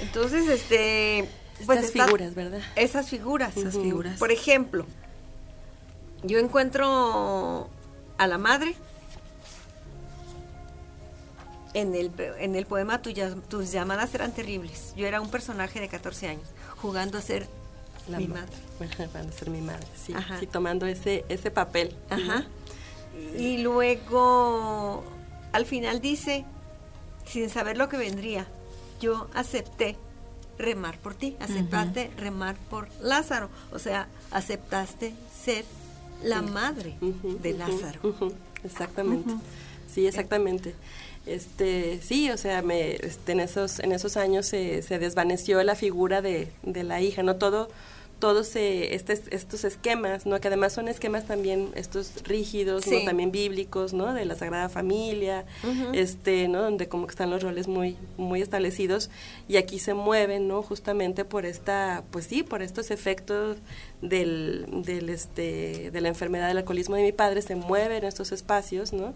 [0.00, 1.28] Entonces, este,
[1.66, 2.60] pues Estas está- figuras, ¿verdad?
[2.74, 3.56] Esas figuras.
[3.56, 4.18] Esas figuras.
[4.18, 4.86] Por ejemplo,
[6.22, 7.68] yo encuentro
[8.18, 8.74] a la madre
[11.74, 14.92] en el, en el poema Tus llamadas eran terribles.
[14.96, 16.48] Yo era un personaje de 14 años,
[16.80, 17.46] jugando a ser
[18.08, 19.08] La mi ma- madre.
[19.14, 20.12] Van a ser mi madre, sí.
[20.38, 21.94] Sí, tomando ese, ese papel.
[22.08, 22.44] Ajá.
[23.38, 25.04] Y luego,
[25.52, 26.44] al final dice,
[27.26, 28.46] sin saber lo que vendría,
[29.00, 29.96] yo acepté
[30.58, 35.64] remar por ti, aceptaste remar por Lázaro, o sea, aceptaste ser
[36.22, 36.96] la madre
[37.42, 38.32] de Lázaro.
[38.64, 39.32] Exactamente.
[39.92, 40.74] Sí, exactamente.
[41.26, 45.74] Este, sí, o sea, me, este, en esos, en esos años se, se desvaneció la
[45.74, 47.68] figura de, de la hija, no todo,
[48.20, 50.38] todos este, estos esquemas, ¿no?
[50.40, 52.90] Que además son esquemas también estos rígidos, Sí.
[53.00, 53.04] ¿no?
[53.06, 54.14] También bíblicos, ¿no?
[54.14, 55.44] De la Sagrada Familia,
[55.92, 56.62] este, ¿no?
[56.62, 59.10] Donde como que están los roles muy, muy establecidos
[59.48, 60.62] y aquí se mueven, ¿no?
[60.62, 63.56] Justamente por esta, pues sí, por estos efectos
[64.02, 68.92] del, del este, de la enfermedad del alcoholismo de mi padre, se mueven estos espacios,
[68.92, 69.14] ¿no?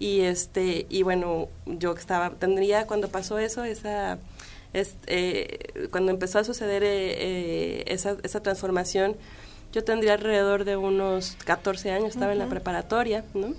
[0.00, 4.18] Y este, y bueno, yo estaba, tendría cuando pasó eso, esa
[4.72, 9.16] es, eh, cuando empezó a suceder eh, eh, esa, esa transformación,
[9.72, 13.54] yo tendría alrededor de unos 14 años, estaba en la preparatoria, ¿no?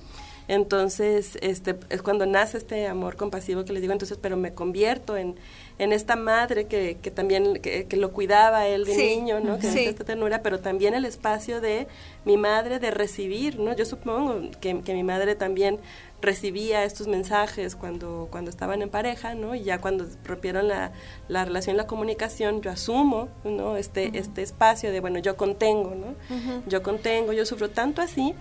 [0.48, 5.16] Entonces, este, es cuando nace este amor compasivo que les digo, entonces, pero me convierto
[5.16, 5.36] en,
[5.78, 9.58] en esta madre que, que también, que, que, lo cuidaba él de niño, ¿no?
[9.58, 9.80] Que sí.
[9.86, 11.88] esta ternura, pero también el espacio de
[12.26, 13.76] mi madre de recibir, ¿no?
[13.76, 15.80] Yo supongo que, que mi madre también
[16.22, 19.56] recibía estos mensajes cuando, cuando estaban en pareja, ¿no?
[19.56, 20.92] Y ya cuando rompieron la,
[21.28, 23.76] la relación, la comunicación, yo asumo, ¿no?
[23.78, 24.20] Este, uh -huh.
[24.20, 26.08] este espacio de, bueno, yo contengo, ¿no?
[26.08, 26.64] Uh -huh.
[26.68, 28.36] Yo contengo, yo sufro tanto así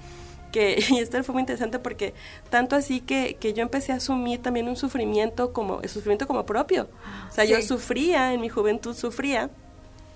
[0.50, 2.14] que, y esto fue muy interesante porque
[2.50, 6.46] tanto así que, que yo empecé a asumir también un sufrimiento como, el sufrimiento como
[6.46, 6.88] propio.
[7.30, 7.52] O sea, sí.
[7.52, 9.50] yo sufría, en mi juventud sufría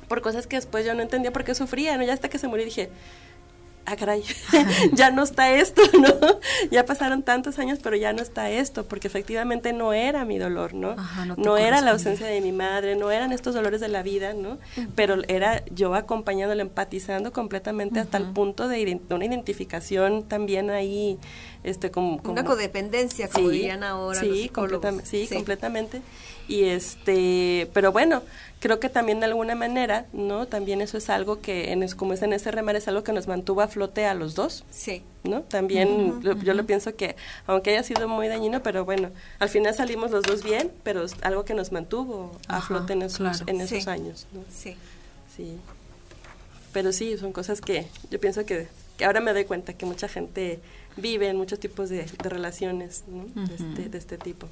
[0.09, 2.05] por cosas que después yo no entendía por qué sufría, ¿no?
[2.05, 2.91] Ya hasta que se murió dije,
[3.87, 4.23] ah, caray,
[4.93, 6.39] ya no está esto, ¿no?
[6.71, 10.75] Ya pasaron tantos años, pero ya no está esto, porque efectivamente no era mi dolor,
[10.75, 10.91] ¿no?
[10.91, 14.03] Ajá, no, no era la ausencia de mi madre, no eran estos dolores de la
[14.03, 14.51] vida, ¿no?
[14.53, 14.89] Uh -huh.
[14.95, 18.05] Pero era yo acompañándolo, empatizando completamente uh -huh.
[18.05, 21.19] hasta el punto de, una identificación también ahí,
[21.65, 22.19] este, como...
[22.19, 26.03] como una codependencia, como sí, dirían ahora sí, completamente, sí, sí, completamente.
[26.47, 28.23] Y este, pero bueno,
[28.61, 30.47] creo que también de alguna manera, ¿no?
[30.47, 33.27] También eso es algo que, en, como es en ese remar, es algo que nos
[33.27, 34.65] mantuvo a flote a los dos.
[34.71, 35.03] Sí.
[35.23, 35.41] ¿No?
[35.41, 36.55] También uh -huh, lo, yo uh -huh.
[36.55, 40.45] lo pienso que, aunque haya sido muy dañino, pero bueno, al final salimos los dos
[40.45, 43.45] bien, pero es algo que nos mantuvo a Ajá, flote en esos, claro.
[43.47, 43.91] en esos sí.
[43.91, 44.27] años.
[44.33, 44.45] ¿no?
[44.55, 44.77] Sí.
[45.35, 45.57] Sí.
[46.75, 50.09] Pero sí, son cosas que yo pienso que, que ahora me doy cuenta que mucha
[50.09, 50.61] gente
[50.97, 53.25] vive en muchos tipos de, de relaciones ¿no?
[53.25, 53.49] uh -huh.
[53.49, 54.49] de, este, de, este, tipo.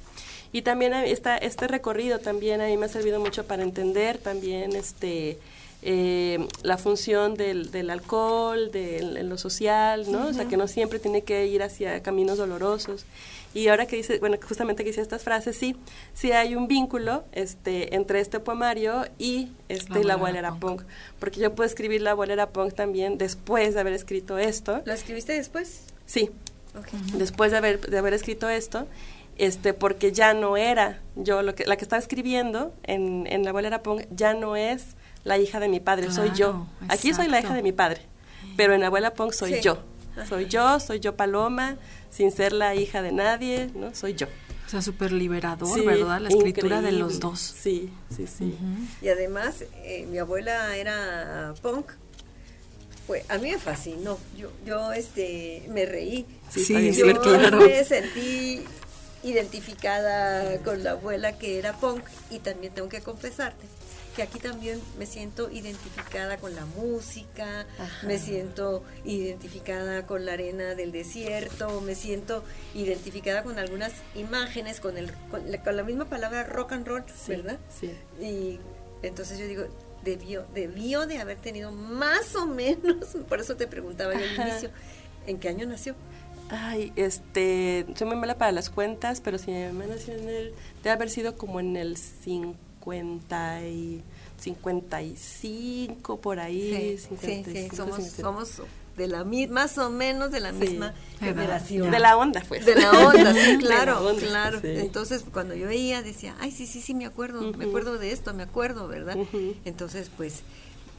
[0.51, 4.75] Y también esta, este recorrido también a mí me ha servido mucho para entender también
[4.75, 5.37] este
[5.85, 10.19] eh, la función del, del alcohol, de, de, lo social, ¿no?
[10.19, 10.29] Uh -huh.
[10.29, 13.05] O sea, que no siempre tiene que ir hacia caminos dolorosos.
[13.53, 15.75] Y ahora que dice, bueno, justamente que dice estas frases, sí,
[16.13, 20.81] sí hay un vínculo este, entre este poemario y este, la, bolera punk.
[20.81, 20.83] punk.
[21.19, 24.81] Porque yo puedo escribir la bolera punk también después de haber escrito esto.
[24.85, 25.92] ¿Lo escribiste después?
[26.13, 26.29] Sí.
[26.77, 26.99] Okay.
[27.15, 28.87] Después de haber, de haber escrito esto,
[29.35, 33.51] este, porque ya no era yo lo que, la que estaba escribiendo en, en la
[33.51, 36.67] bolera punk, ya no es la hija de mi padre, claro, soy yo.
[36.81, 37.15] Aquí exacto.
[37.23, 38.01] soy la hija de mi padre,
[38.57, 39.61] pero en la abuela punk soy sí.
[39.61, 39.79] yo.
[40.29, 41.77] Soy yo, soy yo Paloma,
[42.11, 43.95] sin ser la hija de nadie, ¿no?
[43.95, 44.27] Soy yo.
[44.67, 46.21] O sea, súper liberador, sí, ¿verdad?
[46.21, 46.91] La escritura increíble.
[46.91, 47.39] de los dos.
[47.39, 48.43] Sí, sí, sí.
[48.43, 49.05] Uh -huh.
[49.05, 51.91] Y además, eh, mi abuela era punk.
[53.07, 54.17] Pues a mí me fascinó.
[54.37, 56.25] Yo, yo este, me reí.
[56.49, 57.59] Sí, sí, yo claro.
[57.59, 58.63] me sentí
[59.23, 63.65] identificada con la abuela que era punk y también tengo que confesarte
[64.15, 68.07] que aquí también me siento identificada con la música, Ajá.
[68.07, 72.43] me siento identificada con la arena del desierto, me siento
[72.75, 77.03] identificada con algunas imágenes, con, el, con, la, con la misma palabra rock and roll,
[77.07, 77.57] sí, ¿verdad?
[77.69, 77.91] Sí.
[78.21, 78.59] Y
[79.01, 79.65] entonces yo digo,
[80.03, 84.69] debió, debió de haber tenido más o menos, por eso te preguntaba yo al inicio,
[85.27, 85.95] ¿en qué año nació?
[86.49, 90.53] Ay, este, soy muy mala para las cuentas, pero si mi mamá nació en el,
[90.83, 94.03] debe haber sido como en el 5 50 y
[94.39, 96.97] 55 por ahí.
[96.97, 97.75] Sí, 55, sí, sí.
[97.75, 98.61] Somos, somos
[98.97, 100.59] de la misma, más o menos de la sí.
[100.59, 101.91] misma generación.
[101.91, 102.65] De la onda, pues.
[102.65, 104.61] De la onda, sí, claro, onda, claro.
[104.61, 104.67] Sí.
[104.67, 107.57] Entonces, cuando yo veía, decía, ay, sí, sí, sí, me acuerdo, uh -huh.
[107.57, 109.15] me acuerdo de esto, me acuerdo, ¿verdad?
[109.17, 109.55] Uh -huh.
[109.65, 110.41] Entonces, pues,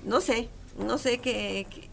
[0.05, 1.91] no sé, no sé qué, qué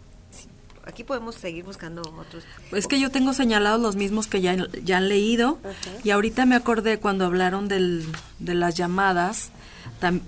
[0.86, 2.44] aquí podemos seguir buscando otros.
[2.72, 5.74] Es que yo tengo señalados los mismos que ya, ya han leído uh -huh.
[6.04, 8.06] y ahorita me acordé cuando hablaron del,
[8.40, 9.52] de las llamadas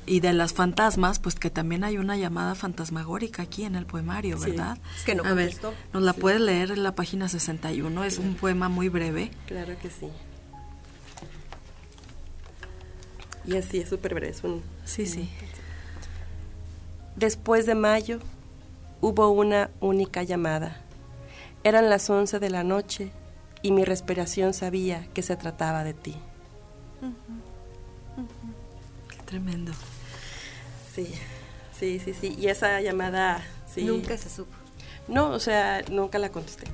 [0.05, 4.39] y de las fantasmas, pues que también hay una llamada fantasmagórica aquí en el poemario,
[4.39, 4.77] ¿verdad?
[4.77, 5.55] Sí, es que no A ver,
[5.93, 6.21] nos la sí.
[6.21, 9.31] puedes leer en la página 61, es un poema muy breve.
[9.47, 10.09] Claro que sí.
[13.45, 14.61] Y así es súper breve, es un...
[14.85, 15.29] Sí, sí.
[17.15, 18.19] Después de mayo
[19.01, 20.77] hubo una única llamada.
[21.63, 23.11] Eran las 11 de la noche
[23.61, 26.15] y mi respiración sabía que se trataba de ti.
[27.01, 27.52] Uh -huh.
[29.33, 29.71] Tremendo.
[30.93, 31.07] Sí,
[31.75, 32.35] sí, sí, sí.
[32.37, 33.83] Y esa llamada, sí.
[33.83, 34.53] Nunca se supo.
[35.07, 36.65] No, o sea, nunca la contesté.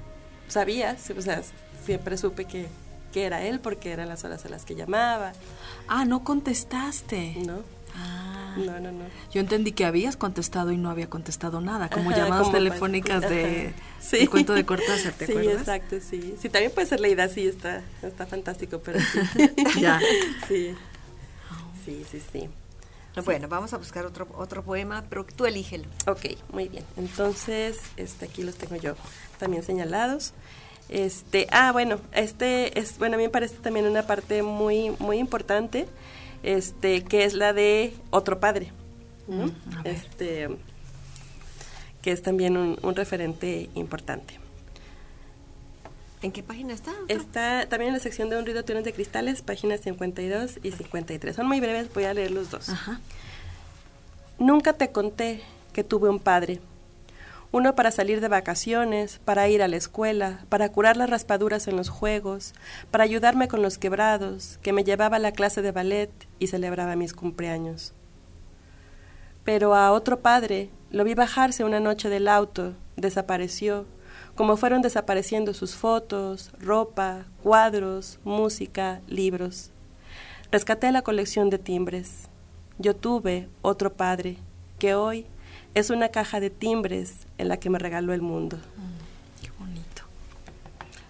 [0.49, 1.41] Sabía, o sea,
[1.85, 2.67] siempre supe que,
[3.13, 5.31] que era él porque eran las horas a las que llamaba.
[5.87, 7.37] Ah, no contestaste.
[7.45, 7.61] No.
[7.95, 8.55] Ah.
[8.57, 9.05] No, no, no.
[9.31, 13.23] Yo entendí que habías contestado y no había contestado nada, como Ajá, llamadas como telefónicas
[13.23, 13.35] para...
[13.35, 14.17] de sí.
[14.17, 15.53] el cuento de Cortázar, ¿te sí, acuerdas?
[15.53, 16.35] Sí, exacto, sí.
[16.41, 19.49] Sí, también puede ser leída así, está, está fantástico, pero sí.
[19.79, 20.01] ya.
[20.49, 20.75] Sí.
[21.89, 22.49] Sí, sí, sí.
[23.25, 25.85] Bueno, vamos a buscar otro otro poema, pero tú elígelo.
[26.07, 26.85] Ok, muy bien.
[26.95, 28.95] Entonces, este aquí los tengo yo
[29.39, 30.33] también señalados.
[30.89, 35.17] Este, ah, bueno, este es bueno, a mí me parece también una parte muy muy
[35.17, 35.87] importante
[36.43, 38.71] este, que es la de Otro Padre,
[39.27, 39.51] ¿no?
[39.83, 40.49] este,
[42.01, 44.39] que es también un, un referente importante.
[46.21, 46.91] ¿En qué página está?
[47.07, 51.35] Está también en la sección de Un ruido de cristales, páginas 52 y 53.
[51.35, 52.67] Son muy breves, voy a leer los dos.
[54.37, 55.41] Nunca te conté
[55.71, 56.59] que tuve un padre.
[57.51, 61.77] Uno para salir de vacaciones, para ir a la escuela, para curar las raspaduras en
[61.77, 62.53] los juegos,
[62.91, 66.95] para ayudarme con los quebrados, que me llevaba a la clase de ballet y celebraba
[66.95, 67.93] mis cumpleaños.
[69.45, 73.85] Pero a otro padre lo vi bajarse una noche del auto, desapareció,
[74.39, 79.71] como fueron desapareciendo sus fotos, ropa, cuadros, música, libros.
[80.49, 82.29] Rescaté la colección de timbres.
[82.77, 84.37] Yo tuve otro padre,
[84.77, 85.25] que hoy
[85.73, 88.57] es una caja de timbres en la que me regaló el mundo.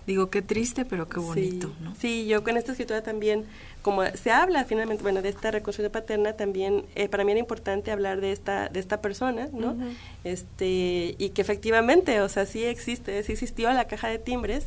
[0.10, 1.94] Digo, qué triste, pero qué bonito, sí, ¿no?
[1.94, 3.46] Sí, yo con esta escritura también
[3.84, 7.92] como se habla finalmente, bueno, de esta reconstrucción paterna, también eh, para mí era importante
[7.92, 9.78] hablar de esta, de esta persona, ¿no?
[10.24, 14.66] este, y que efectivamente, o sea, sí existe, sí existió la caja de timbres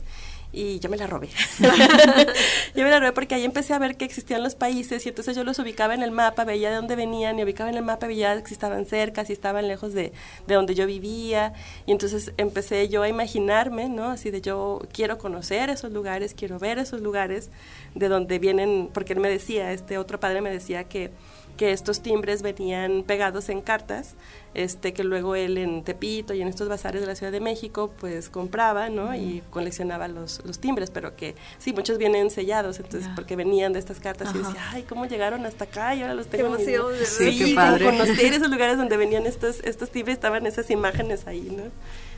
[0.52, 1.28] y yo me la robé.
[2.74, 5.34] yo me la robé porque ahí empecé a ver que existían los países y entonces
[5.34, 8.06] yo los ubicaba en el mapa, veía de dónde venían y ubicaba en el mapa,
[8.06, 10.12] veía si estaban cerca, si estaban lejos de,
[10.46, 11.54] de donde yo vivía
[11.86, 14.10] y entonces empecé yo a imaginarme, ¿no?
[14.10, 17.50] Así de yo quiero conocer esos lugares, quiero ver esos lugares
[17.94, 21.10] de donde vienen, porque él me decía, este otro padre me decía que
[21.56, 24.14] que estos timbres venían pegados en cartas,
[24.54, 27.92] este que luego él en Tepito y en estos bazares de la Ciudad de México
[28.00, 29.14] pues compraba, ¿no?
[29.14, 33.78] Y coleccionaba los, los timbres, pero que sí, muchos vienen sellados, entonces porque venían de
[33.78, 35.94] estas cartas y decía, ay, ¿cómo llegaron hasta acá?
[35.94, 36.56] Y ahora los tengo.
[36.56, 37.84] Qué emoción, sí, qué padre.
[37.86, 41.64] conocer esos lugares donde venían estos, estos timbres, estaban esas imágenes ahí, ¿no?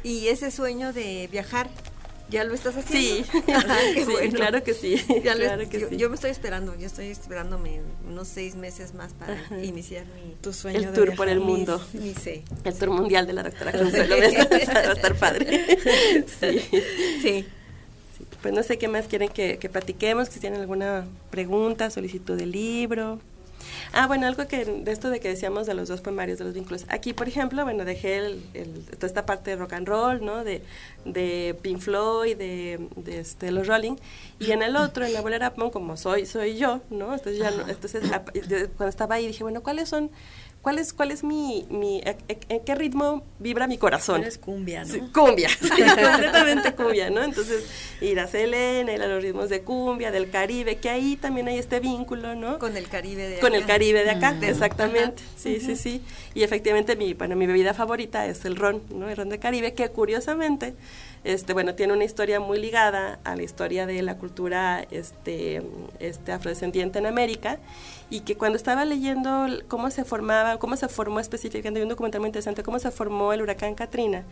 [0.02, 1.68] Y ese sueño de viajar
[2.30, 3.26] ¿Ya lo estás haciendo?
[3.26, 3.42] Sí,
[4.32, 4.96] claro que sí.
[5.22, 5.96] claro que yo, sí.
[5.96, 10.52] yo, me estoy esperando, yo estoy esperándome unos seis meses más para iniciar mi tu
[10.52, 10.88] sueño.
[10.88, 11.84] El tour por el mundo.
[11.92, 12.42] Ni, sé.
[12.64, 14.16] El tour mundial de la doctora Consuelo.
[14.16, 15.78] va a estar padre.
[16.40, 16.60] Sí.
[17.20, 17.46] sí.
[18.40, 22.46] Pues no sé qué más quieren que, que platiquemos, si tienen alguna pregunta, solicitud de
[22.46, 23.20] libro.
[23.92, 26.54] Ah, bueno, algo que de esto de que decíamos de los dos poemarios, de los
[26.54, 26.84] vínculos.
[26.88, 28.42] Aquí, por ejemplo, bueno, dejé el,
[28.98, 30.44] toda esta parte de rock and roll, ¿no?
[30.44, 30.62] De,
[31.04, 33.96] de Pink Floyd, de, de este, los Rolling.
[34.38, 37.14] Y en el otro, en la bolera, como soy soy yo, ¿no?
[37.14, 38.02] Entonces, ya no, entonces
[38.76, 40.10] cuando estaba ahí dije, bueno, ¿cuáles son
[40.64, 44.24] ¿cuál es, cuál es mi, mi en qué ritmo vibra mi corazón?
[44.24, 44.92] Es cumbia, ¿no?
[44.92, 47.22] Sí, cumbia, sí, completamente cumbia, ¿no?
[47.22, 47.66] Entonces,
[48.00, 51.58] ir a Selena, ir a los ritmos de cumbia, del Caribe, que ahí también hay
[51.58, 52.58] este vínculo, ¿no?
[52.58, 53.40] Con el Caribe de acá.
[53.42, 56.02] Con el Caribe de acá, exactamente, sí, sí, sí.
[56.32, 59.10] Y efectivamente, mi, bueno, mi bebida favorita es el ron, ¿no?
[59.10, 60.74] El ron de Caribe, que curiosamente,
[61.24, 65.62] este, bueno, tiene una historia muy ligada a la historia de la cultura este,
[65.98, 67.58] este afrodescendiente en América
[68.10, 72.28] y que cuando estaba leyendo cómo se formaba, cómo se formó específicamente, un documental muy
[72.28, 74.24] interesante, cómo se formó el huracán Katrina,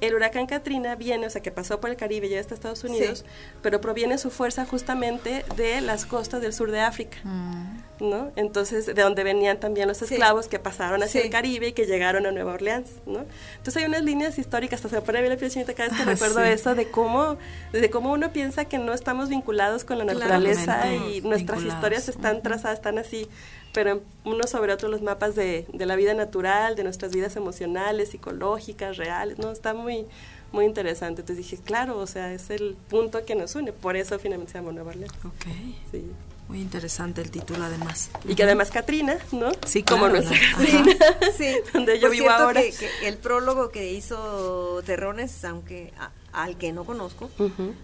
[0.00, 2.84] el huracán Katrina viene, o sea, que pasó por el Caribe y llega hasta Estados
[2.84, 3.24] Unidos,
[3.62, 7.78] pero proviene su fuerza justamente de las costas del sur de África, mm.
[8.00, 8.30] ¿no?
[8.36, 12.26] Entonces, de donde venían también los esclavos que pasaron hacia el Caribe y que llegaron
[12.26, 13.24] a Nueva Orleans, ¿no?
[13.56, 16.02] Entonces, hay unas líneas históricas, hasta se me pone bien la piel cada vez que
[16.02, 17.38] ah, recuerdo eso, de cómo,
[17.72, 22.42] de cómo uno piensa que no estamos vinculados con la naturaleza y nuestras historias están
[22.42, 23.28] trazadas, están así
[23.76, 28.08] pero uno sobre otro los mapas de, de, la vida natural, de nuestras vidas emocionales,
[28.08, 29.50] psicológicas, reales, ¿no?
[29.50, 30.06] Está muy,
[30.50, 31.20] muy interesante.
[31.20, 34.58] Entonces dije, claro, o sea, es el punto que nos une, por eso finalmente se
[34.60, 35.12] llama Nueva Orleans.
[35.24, 35.44] Ok.
[35.92, 36.06] Sí.
[36.48, 38.08] Muy interesante el título además.
[38.24, 39.50] Y que además Katrina, ¿no?
[39.66, 40.96] Sí, como nuestra Katrina,
[41.36, 41.56] sí.
[41.74, 42.62] donde yo vivo ahora.
[42.62, 45.92] Que, que el prólogo que hizo Terrones, aunque
[46.32, 47.28] al que no conozco,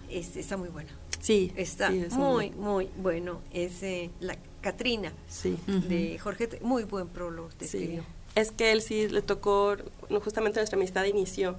[0.09, 0.89] es, está muy bueno.
[1.19, 1.53] Sí.
[1.55, 3.41] Está muy, muy bueno.
[3.51, 5.57] Es eh, la Catrina, sí.
[5.67, 7.99] de Jorge, muy buen prólogo te sí.
[8.33, 9.75] Es que él sí le tocó,
[10.23, 11.55] justamente nuestra amistad inició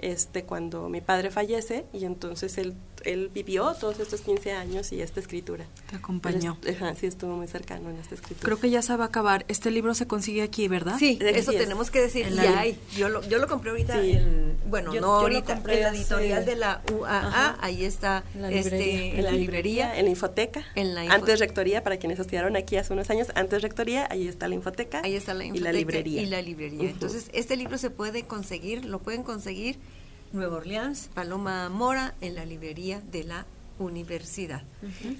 [0.00, 2.74] este cuando mi padre fallece y entonces él
[3.04, 5.66] él vivió todos estos 15 años y esta escritura.
[5.88, 6.58] Te acompañó.
[6.68, 8.44] ajá, sí, estuvo muy cercano en esta escritura.
[8.44, 9.44] Creo que ya se va a acabar.
[9.48, 10.96] Este libro se consigue aquí, ¿verdad?
[10.98, 12.28] Sí, eso tenemos que decir.
[12.30, 12.78] Ya hay.
[12.96, 16.82] Yo lo, yo lo compré ahorita en, bueno, no ahorita, en la editorial de la
[16.92, 21.82] UAA, ahí está la este, en la librería, en la infoteca, en la antes rectoría,
[21.82, 25.00] para quienes estudiaron aquí hace unos años, antes rectoría, ahí está la infoteca.
[25.02, 26.22] Ahí está la infoteca y la librería.
[26.22, 26.90] Y la librería.
[26.90, 29.78] Entonces, este libro se puede conseguir, lo pueden conseguir
[30.32, 33.46] Nueva Orleans, Paloma Mora, en la librería de la
[33.80, 34.62] universidad.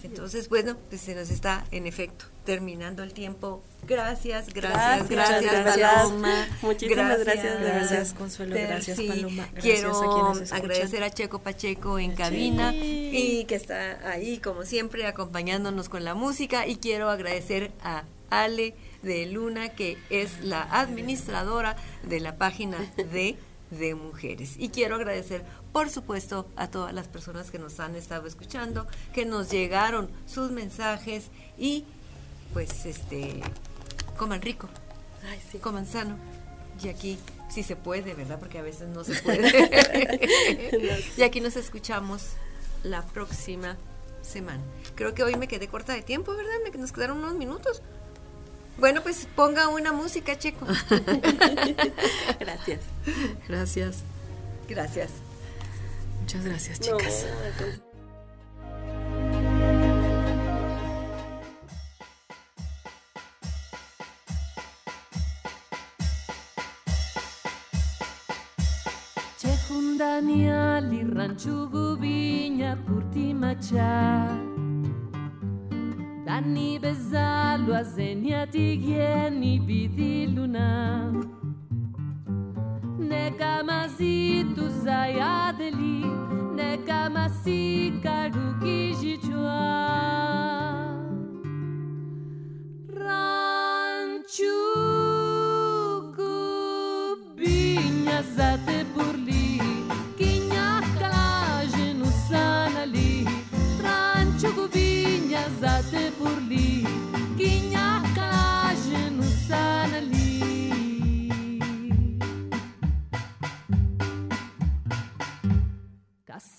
[0.03, 3.63] Entonces, bueno, pues se nos está en efecto terminando el tiempo.
[3.87, 6.47] Gracias, gracias, gracias, Paloma.
[6.63, 9.49] Muchísimas gracias, gracias, Consuelo, gracias, Paloma.
[9.61, 16.05] Quiero agradecer a Checo Pacheco en cabina y que está ahí como siempre acompañándonos con
[16.05, 22.37] la música y quiero agradecer a Ale de Luna, que es la administradora de la
[22.37, 23.37] página de
[23.71, 24.55] de mujeres.
[24.59, 29.25] Y quiero agradecer, por supuesto, a todas las personas que nos han estado escuchando, que
[29.25, 31.85] nos llegaron sus mensajes y
[32.53, 33.41] pues este
[34.16, 34.68] coman rico,
[35.61, 36.16] coman sano.
[36.83, 37.18] Y aquí
[37.51, 38.39] sí se puede, ¿verdad?
[38.39, 40.21] Porque a veces no se puede.
[41.16, 42.31] y aquí nos escuchamos
[42.83, 43.77] la próxima
[44.23, 44.62] semana.
[44.95, 46.53] Creo que hoy me quedé corta de tiempo, ¿verdad?
[46.64, 47.83] Me, nos quedaron unos minutos.
[48.81, 50.66] Bueno, pues ponga una música, Checo.
[52.41, 52.81] gracias.
[53.47, 54.03] Gracias.
[54.68, 55.11] Gracias.
[56.20, 57.26] Muchas gracias, chicas.
[70.01, 72.76] Daniel ranchu gubiña
[76.31, 81.11] דני בזלו, אז אין יתיגייני בדילונה.
[82.99, 86.03] נקה מזיתו זיה דלי,
[86.57, 90.50] נקה מסיקה רוקי ז'יצ'ואה.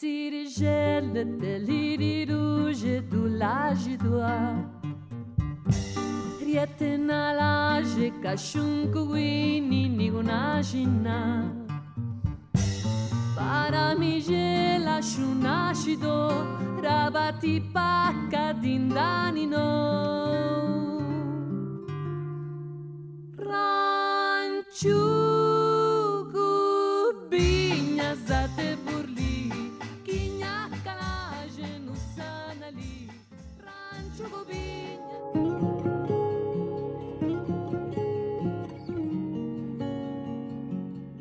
[0.01, 4.57] sirigele delirii ruže du laži doa.
[6.39, 11.19] Prietena laže ka šunku vini niguna žina.
[13.37, 16.17] Para mi žela šunaši do,
[16.81, 20.01] rabati paka din danino.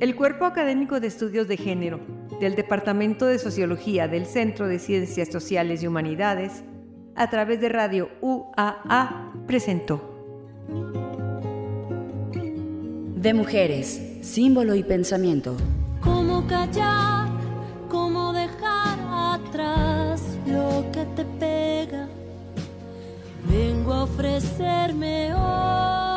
[0.01, 2.01] El Cuerpo Académico de Estudios de Género
[2.41, 6.65] del Departamento de Sociología del Centro de Ciencias Sociales y Humanidades,
[7.15, 10.01] a través de Radio UAA, presentó
[13.15, 15.55] De mujeres, símbolo y pensamiento.
[16.01, 17.30] Cómo callar,
[24.03, 26.10] ofrecerme hoy.